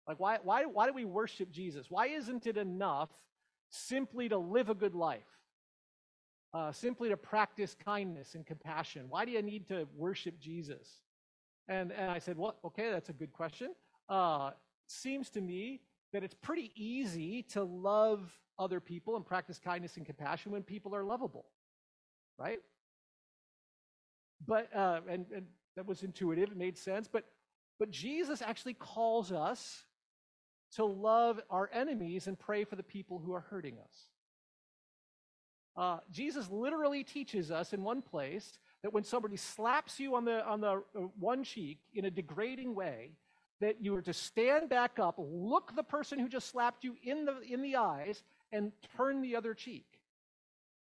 Like, 0.07 0.19
why, 0.19 0.39
why, 0.43 0.65
why 0.65 0.87
do 0.87 0.93
we 0.93 1.05
worship 1.05 1.51
Jesus? 1.51 1.85
Why 1.89 2.07
isn't 2.07 2.47
it 2.47 2.57
enough 2.57 3.09
simply 3.69 4.27
to 4.29 4.37
live 4.37 4.69
a 4.69 4.75
good 4.75 4.95
life? 4.95 5.38
Uh, 6.51 6.71
simply 6.71 7.09
to 7.09 7.17
practice 7.17 7.75
kindness 7.75 8.33
and 8.33 8.43
compassion? 8.43 9.05
Why 9.07 9.23
do 9.23 9.31
you 9.31 9.41
need 9.43 9.67
to 9.67 9.87
worship 9.95 10.39
Jesus? 10.39 10.87
And, 11.67 11.91
and 11.91 12.09
I 12.09 12.17
said, 12.17 12.37
well, 12.37 12.55
okay, 12.65 12.89
that's 12.89 13.09
a 13.09 13.13
good 13.13 13.31
question. 13.31 13.75
Uh, 14.09 14.51
seems 14.87 15.29
to 15.31 15.41
me 15.41 15.81
that 16.11 16.23
it's 16.23 16.33
pretty 16.33 16.71
easy 16.75 17.43
to 17.43 17.63
love 17.63 18.21
other 18.57 18.79
people 18.79 19.15
and 19.15 19.23
practice 19.23 19.59
kindness 19.59 19.97
and 19.97 20.05
compassion 20.07 20.51
when 20.51 20.63
people 20.63 20.95
are 20.95 21.03
lovable, 21.03 21.45
right? 22.39 22.59
But, 24.45 24.75
uh, 24.75 25.01
and, 25.07 25.27
and 25.33 25.45
that 25.75 25.85
was 25.85 26.01
intuitive, 26.01 26.51
it 26.51 26.57
made 26.57 26.79
sense. 26.79 27.07
But, 27.07 27.25
but 27.77 27.91
Jesus 27.91 28.41
actually 28.41 28.73
calls 28.73 29.31
us 29.31 29.83
to 30.75 30.83
love 30.83 31.39
our 31.49 31.69
enemies 31.71 32.25
and 32.25 32.39
pray 32.39 32.63
for 32.63 32.75
the 32.75 32.83
people 32.83 33.19
who 33.19 33.33
are 33.33 33.41
hurting 33.41 33.77
us. 33.77 34.09
Uh, 35.77 35.99
Jesus 36.11 36.49
literally 36.49 37.03
teaches 37.03 37.51
us 37.51 37.73
in 37.73 37.83
one 37.83 38.01
place 38.01 38.59
that 38.83 38.93
when 38.93 39.03
somebody 39.03 39.37
slaps 39.37 39.99
you 39.99 40.15
on 40.15 40.25
the, 40.25 40.45
on 40.45 40.61
the 40.61 40.71
uh, 40.71 40.99
one 41.19 41.43
cheek 41.43 41.79
in 41.93 42.05
a 42.05 42.11
degrading 42.11 42.75
way, 42.75 43.11
that 43.61 43.81
you 43.81 43.95
are 43.95 44.01
to 44.01 44.13
stand 44.13 44.69
back 44.69 44.99
up, 44.99 45.15
look 45.17 45.75
the 45.75 45.83
person 45.83 46.17
who 46.17 46.29
just 46.29 46.49
slapped 46.49 46.83
you 46.83 46.95
in 47.03 47.25
the, 47.25 47.39
in 47.41 47.61
the 47.61 47.75
eyes, 47.75 48.23
and 48.51 48.71
turn 48.95 49.21
the 49.21 49.35
other 49.35 49.53
cheek. 49.53 49.85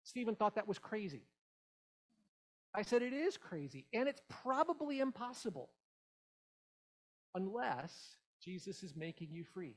Stephen 0.05 0.35
thought 0.35 0.55
that 0.55 0.69
was 0.69 0.79
crazy. 0.79 1.23
I 2.75 2.83
said, 2.83 3.03
it 3.03 3.13
is 3.13 3.37
crazy, 3.37 3.87
and 3.93 4.09
it's 4.09 4.23
probably 4.43 5.01
impossible 5.01 5.69
unless 7.35 8.17
Jesus 8.43 8.83
is 8.83 8.97
making 8.97 9.29
you 9.31 9.45
free. 9.45 9.77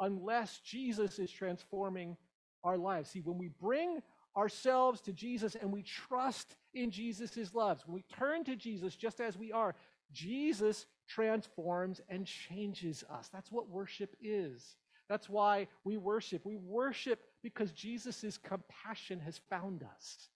Unless 0.00 0.58
Jesus 0.58 1.18
is 1.18 1.30
transforming 1.30 2.16
our 2.64 2.76
lives. 2.76 3.10
See, 3.10 3.20
when 3.20 3.38
we 3.38 3.48
bring 3.48 4.00
ourselves 4.36 5.00
to 5.02 5.12
Jesus 5.12 5.54
and 5.54 5.72
we 5.72 5.82
trust 5.82 6.56
in 6.74 6.90
Jesus' 6.90 7.54
love, 7.54 7.82
when 7.86 7.94
we 7.94 8.04
turn 8.16 8.44
to 8.44 8.56
Jesus 8.56 8.96
just 8.96 9.20
as 9.20 9.36
we 9.36 9.52
are, 9.52 9.74
Jesus 10.12 10.86
transforms 11.08 12.00
and 12.08 12.26
changes 12.26 13.04
us. 13.10 13.28
That's 13.32 13.50
what 13.50 13.68
worship 13.68 14.16
is. 14.20 14.76
That's 15.08 15.28
why 15.28 15.68
we 15.84 15.96
worship. 15.96 16.44
We 16.44 16.56
worship 16.56 17.22
because 17.42 17.72
Jesus' 17.72 18.38
compassion 18.38 19.20
has 19.20 19.40
found 19.50 19.82
us. 19.82 20.28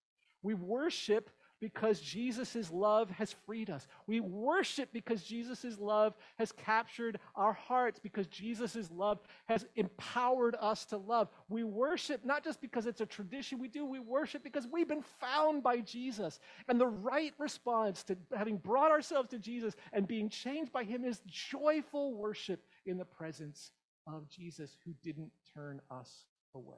We 0.42 0.54
worship 0.54 1.30
because 1.60 2.00
Jesus' 2.00 2.70
love 2.70 3.10
has 3.10 3.34
freed 3.46 3.70
us. 3.70 3.86
We 4.06 4.20
worship 4.20 4.90
because 4.92 5.22
Jesus' 5.22 5.78
love 5.78 6.14
has 6.38 6.52
captured 6.52 7.18
our 7.34 7.52
hearts, 7.52 7.98
because 7.98 8.26
Jesus' 8.26 8.90
love 8.90 9.20
has 9.46 9.66
empowered 9.76 10.56
us 10.60 10.84
to 10.86 10.98
love. 10.98 11.28
We 11.48 11.64
worship 11.64 12.24
not 12.24 12.44
just 12.44 12.60
because 12.60 12.86
it's 12.86 13.00
a 13.00 13.06
tradition 13.06 13.58
we 13.58 13.68
do, 13.68 13.84
we 13.86 14.00
worship 14.00 14.42
because 14.42 14.68
we've 14.70 14.88
been 14.88 15.04
found 15.20 15.62
by 15.62 15.78
Jesus. 15.80 16.40
And 16.68 16.80
the 16.80 16.86
right 16.86 17.32
response 17.38 18.02
to 18.04 18.16
having 18.36 18.58
brought 18.58 18.90
ourselves 18.90 19.30
to 19.30 19.38
Jesus 19.38 19.74
and 19.92 20.06
being 20.06 20.28
changed 20.28 20.72
by 20.72 20.84
Him 20.84 21.04
is 21.04 21.22
joyful 21.26 22.14
worship 22.14 22.64
in 22.84 22.98
the 22.98 23.04
presence 23.04 23.72
of 24.06 24.28
Jesus 24.28 24.76
who 24.84 24.92
didn't 25.02 25.30
turn 25.54 25.80
us 25.90 26.24
away. 26.54 26.76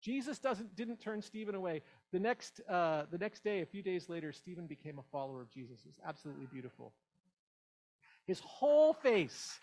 Jesus 0.00 0.38
doesn't, 0.38 0.74
didn't 0.74 1.00
turn 1.00 1.20
Stephen 1.20 1.54
away. 1.54 1.82
The 2.12 2.18
next, 2.18 2.60
uh, 2.68 3.04
the 3.10 3.18
next 3.18 3.44
day, 3.44 3.60
a 3.60 3.66
few 3.66 3.82
days 3.82 4.08
later, 4.08 4.32
Stephen 4.32 4.66
became 4.66 4.98
a 4.98 5.02
follower 5.12 5.42
of 5.42 5.50
Jesus. 5.50 5.80
It 5.80 5.88
was 5.88 6.00
absolutely 6.06 6.46
beautiful. 6.46 6.92
His 8.26 8.40
whole 8.40 8.94
face 8.94 9.58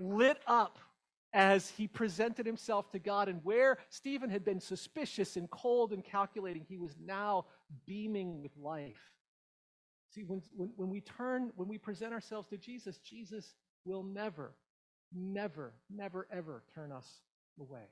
lit 0.00 0.38
up 0.46 0.78
as 1.32 1.70
he 1.70 1.86
presented 1.86 2.44
himself 2.44 2.90
to 2.92 2.98
God. 2.98 3.28
And 3.28 3.40
where 3.44 3.78
Stephen 3.88 4.30
had 4.30 4.44
been 4.44 4.60
suspicious 4.60 5.36
and 5.36 5.50
cold 5.50 5.92
and 5.92 6.04
calculating, 6.04 6.64
he 6.68 6.78
was 6.78 6.94
now 7.04 7.46
beaming 7.86 8.42
with 8.42 8.52
life. 8.56 9.00
See, 10.14 10.22
when, 10.22 10.42
when, 10.54 10.70
when 10.76 10.90
we 10.90 11.00
turn, 11.00 11.52
when 11.56 11.68
we 11.68 11.78
present 11.78 12.12
ourselves 12.12 12.48
to 12.48 12.58
Jesus, 12.58 12.98
Jesus 12.98 13.54
will 13.84 14.02
never, 14.02 14.52
never, 15.14 15.72
never, 15.88 16.26
ever 16.30 16.64
turn 16.74 16.92
us 16.92 17.20
away. 17.58 17.88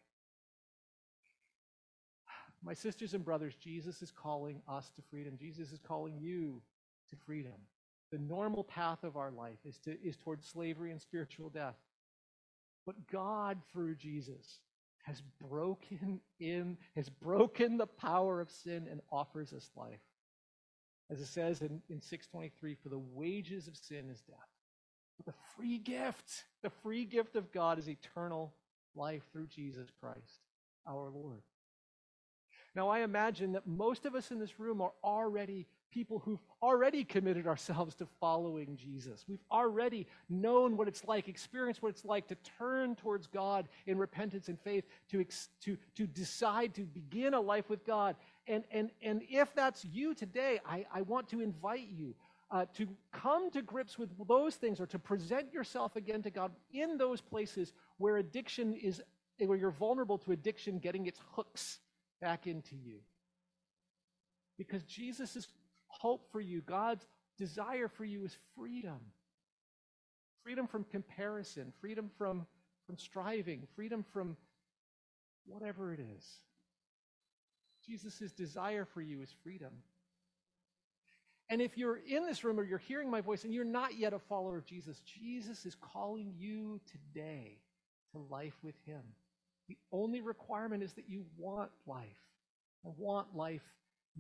My 2.63 2.75
sisters 2.75 3.15
and 3.15 3.25
brothers, 3.25 3.55
Jesus 3.55 4.03
is 4.03 4.11
calling 4.11 4.61
us 4.69 4.91
to 4.97 5.03
freedom. 5.11 5.37
Jesus 5.39 5.73
is 5.73 5.81
calling 5.81 6.19
you 6.19 6.61
to 7.11 7.17
freedom. 7.17 7.55
The 8.13 8.19
normal 8.19 8.65
path 8.65 9.05
of 9.05 9.17
our 9.17 9.31
life 9.31 9.59
is, 9.65 9.79
to, 9.79 9.97
is 10.03 10.17
towards 10.17 10.47
slavery 10.47 10.91
and 10.91 11.01
spiritual 11.01 11.49
death. 11.49 11.77
But 12.85 13.07
God, 13.11 13.59
through 13.73 13.95
Jesus, 13.95 14.61
has 15.03 15.23
broken 15.41 16.21
in, 16.39 16.77
has 16.97 17.09
broken 17.09 17.79
the 17.79 17.87
power 17.87 18.41
of 18.41 18.51
sin 18.51 18.89
and 18.91 19.01
offers 19.11 19.53
us 19.53 19.71
life. 19.77 20.01
As 21.11 21.21
it 21.21 21.27
says 21.27 21.63
in, 21.63 21.83
in 21.89 22.01
623, 22.01 22.77
for 22.83 22.89
the 22.89 22.99
wages 22.99 23.69
of 23.69 23.77
sin 23.77 24.11
is 24.11 24.21
death. 24.21 24.37
But 25.17 25.27
the 25.27 25.39
free 25.57 25.79
gift, 25.79 26.45
the 26.63 26.71
free 26.71 27.05
gift 27.05 27.37
of 27.37 27.53
God 27.53 27.79
is 27.79 27.89
eternal 27.89 28.55
life 28.95 29.23
through 29.33 29.49
Jesus 29.49 29.89
Christ, 30.01 30.41
our 30.87 31.11
Lord. 31.11 31.43
Now, 32.75 32.89
I 32.89 33.01
imagine 33.01 33.53
that 33.53 33.67
most 33.67 34.07
of 34.07 34.15
us 34.15 34.31
in 34.31 34.39
this 34.39 34.61
room 34.61 34.81
are 34.81 34.93
already 35.03 35.67
people 35.91 36.21
who've 36.21 36.43
already 36.63 37.03
committed 37.03 37.47
ourselves 37.47 37.97
to 37.97 38.07
following 38.21 38.77
Jesus. 38.77 39.25
We've 39.29 39.43
already 39.51 40.07
known 40.29 40.77
what 40.77 40.87
it's 40.87 41.05
like, 41.05 41.29
experienced 41.29 41.83
what 41.83 41.89
it's 41.89 42.05
like 42.05 42.29
to 42.29 42.37
turn 42.59 42.95
towards 42.95 43.27
God 43.27 43.69
in 43.87 43.99
repentance 43.99 44.49
and 44.49 44.59
faith, 44.61 44.85
to, 45.11 45.25
to, 45.65 45.77
to 45.97 46.07
decide 46.07 46.75
to 46.75 46.83
begin 46.83 47.35
a 47.35 47.41
life 47.41 47.69
with 47.69 47.85
God. 47.85 48.15
And, 48.47 48.65
and, 48.71 48.91
and 49.03 49.23
if 49.29 49.53
that's 49.55 49.85
you 49.85 50.15
today, 50.15 50.61
I, 50.65 50.87
I 50.95 51.03
want 51.03 51.29
to 51.31 51.41
invite 51.41 51.89
you 51.89 52.15
uh, 52.53 52.67
to 52.75 52.87
come 53.13 53.51
to 53.51 53.63
grips 53.63 53.99
with 53.99 54.11
those 54.29 54.55
things 54.57 54.81
or 54.81 54.87
to 54.87 54.99
present 54.99 55.53
yourself 55.53 55.97
again 55.97 56.23
to 56.23 56.31
God 56.31 56.53
in 56.73 56.99
those 56.99 57.21
places 57.21 57.73
where 57.99 58.19
addiction 58.19 58.75
is, 58.75 59.03
where 59.39 59.59
you're 59.59 59.71
vulnerable 59.71 60.19
to 60.19 60.33
addiction 60.33 60.79
getting 60.79 61.07
its 61.07 61.21
hooks 61.33 61.81
back 62.21 62.47
into 62.47 62.77
you. 62.77 62.99
Because 64.59 64.83
Jesus' 64.85 65.49
hope 65.89 66.31
for 66.31 66.41
you, 66.41 66.61
God's 66.61 67.07
desire 67.39 67.89
for 67.89 68.05
you 68.05 68.25
is 68.25 68.37
freedom. 68.55 69.01
Freedom 70.43 70.67
from 70.67 70.85
comparison, 70.85 71.73
freedom 71.81 72.11
from, 72.19 72.47
from 72.87 72.97
striving, 72.97 73.67
freedom 73.75 74.05
from 74.13 74.37
whatever 75.47 75.93
it 75.93 76.01
is. 76.01 76.25
Jesus' 77.87 78.33
desire 78.33 78.85
for 78.85 79.01
you 79.01 79.23
is 79.23 79.35
freedom. 79.43 79.73
And 81.49 81.61
if 81.61 81.77
you're 81.77 81.97
in 81.97 82.25
this 82.27 82.45
room 82.45 82.61
or 82.61 82.63
you're 82.63 82.79
hearing 82.79 83.11
my 83.11 83.21
voice 83.21 83.45
and 83.45 83.53
you're 83.53 83.65
not 83.65 83.99
yet 83.99 84.13
a 84.13 84.19
follower 84.19 84.57
of 84.57 84.65
Jesus, 84.65 85.01
Jesus 85.01 85.67
is 85.67 85.75
calling 85.75 86.33
you 86.39 86.81
today 86.87 87.59
to 88.13 88.19
life 88.31 88.57
with 88.63 88.77
Him. 88.87 89.03
The 89.71 89.79
only 89.93 90.21
requirement 90.21 90.83
is 90.83 90.95
that 90.95 91.09
you 91.09 91.25
want 91.39 91.71
life. 91.87 92.05
Want 92.83 93.29
life. 93.37 93.63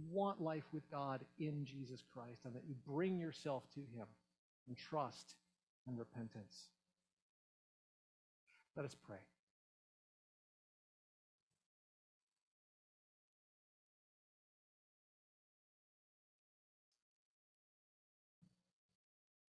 Want 0.08 0.40
life 0.40 0.62
with 0.72 0.88
God 0.92 1.24
in 1.40 1.64
Jesus 1.64 2.04
Christ, 2.14 2.42
and 2.44 2.54
that 2.54 2.62
you 2.68 2.76
bring 2.86 3.18
yourself 3.18 3.64
to 3.74 3.80
Him 3.80 4.06
in 4.68 4.76
trust 4.76 5.34
and 5.88 5.98
repentance. 5.98 6.68
Let 8.76 8.86
us 8.86 8.94
pray. 9.04 9.16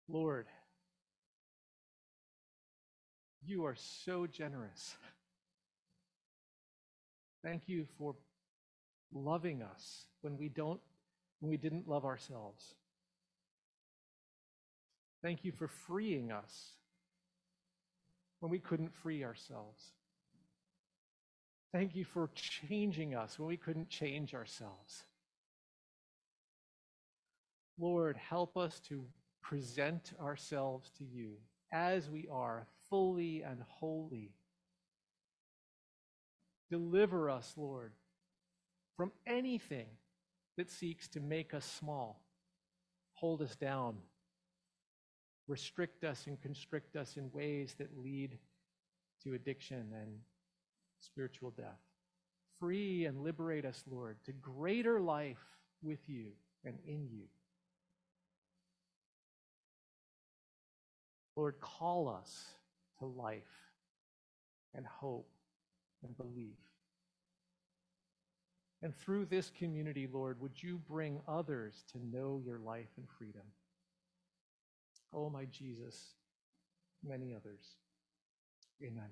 Lord, 0.07 0.47
you 3.45 3.65
are 3.65 3.75
so 3.75 4.29
generous. 4.29 4.97
Thank 7.43 7.69
you 7.69 7.87
for 7.99 8.15
loving 9.13 9.63
us 9.63 10.07
when 10.23 10.37
we 10.37 10.49
don't 10.49 10.81
when 11.41 11.51
we 11.51 11.57
didn't 11.57 11.89
love 11.89 12.05
ourselves. 12.05 12.75
Thank 15.23 15.45
you 15.45 15.53
for 15.53 15.69
freeing 15.69 16.33
us 16.33 16.73
when 18.41 18.51
we 18.51 18.59
couldn't 18.59 18.95
free 18.95 19.25
ourselves. 19.25 19.93
Thank 21.73 21.95
you 21.95 22.05
for 22.05 22.31
changing 22.35 23.15
us 23.15 23.39
when 23.39 23.49
we 23.49 23.57
couldn't 23.57 23.89
change 23.89 24.35
ourselves. 24.35 25.05
Lord, 27.79 28.17
help 28.17 28.57
us 28.57 28.81
to 28.89 29.05
present 29.43 30.13
ourselves 30.21 30.91
to 30.99 31.05
you 31.05 31.35
as 31.73 32.09
we 32.11 32.27
are, 32.31 32.67
fully 32.89 33.43
and 33.43 33.63
wholly. 33.69 34.33
Deliver 36.71 37.31
us, 37.31 37.55
Lord, 37.57 37.93
from 38.97 39.13
anything 39.27 39.87
that 40.57 40.71
seeks 40.71 41.09
to 41.09 41.21
make 41.21 41.55
us 41.55 41.65
small, 41.65 42.21
hold 43.15 43.43
us 43.43 43.57
down, 43.57 43.97
restrict 45.47 46.05
us 46.05 46.27
and 46.27 46.41
constrict 46.41 46.97
us 46.97 47.17
in 47.17 47.31
ways 47.33 47.75
that 47.79 47.97
lead 47.97 48.39
to 49.25 49.35
addiction 49.35 49.93
and 49.95 50.19
spiritual 51.01 51.51
death. 51.51 51.81
Free 52.61 53.07
and 53.07 53.23
liberate 53.23 53.65
us, 53.65 53.83
Lord, 53.89 54.17
to 54.27 54.33
greater 54.33 55.01
life 55.01 55.43
with 55.83 56.01
you 56.09 56.33
and 56.65 56.77
in 56.87 57.09
you. 57.09 57.25
Lord, 61.37 61.61
call 61.61 62.09
us 62.09 62.47
to 62.99 63.07
life 63.07 63.45
and 64.75 64.85
hope 64.85 65.31
and 66.03 66.17
belief. 66.17 66.57
And 68.83 68.97
through 68.97 69.27
this 69.27 69.51
community, 69.51 70.09
Lord, 70.11 70.41
would 70.41 70.63
you 70.63 70.81
bring 70.89 71.21
others 71.27 71.85
to 71.93 71.99
know 71.99 72.41
your 72.45 72.59
life 72.59 72.91
and 72.97 73.07
freedom? 73.19 73.43
Oh, 75.13 75.29
my 75.31 75.47
Jesus, 75.47 76.15
many 77.03 77.35
others. 77.35 77.77
Amen. 78.83 79.11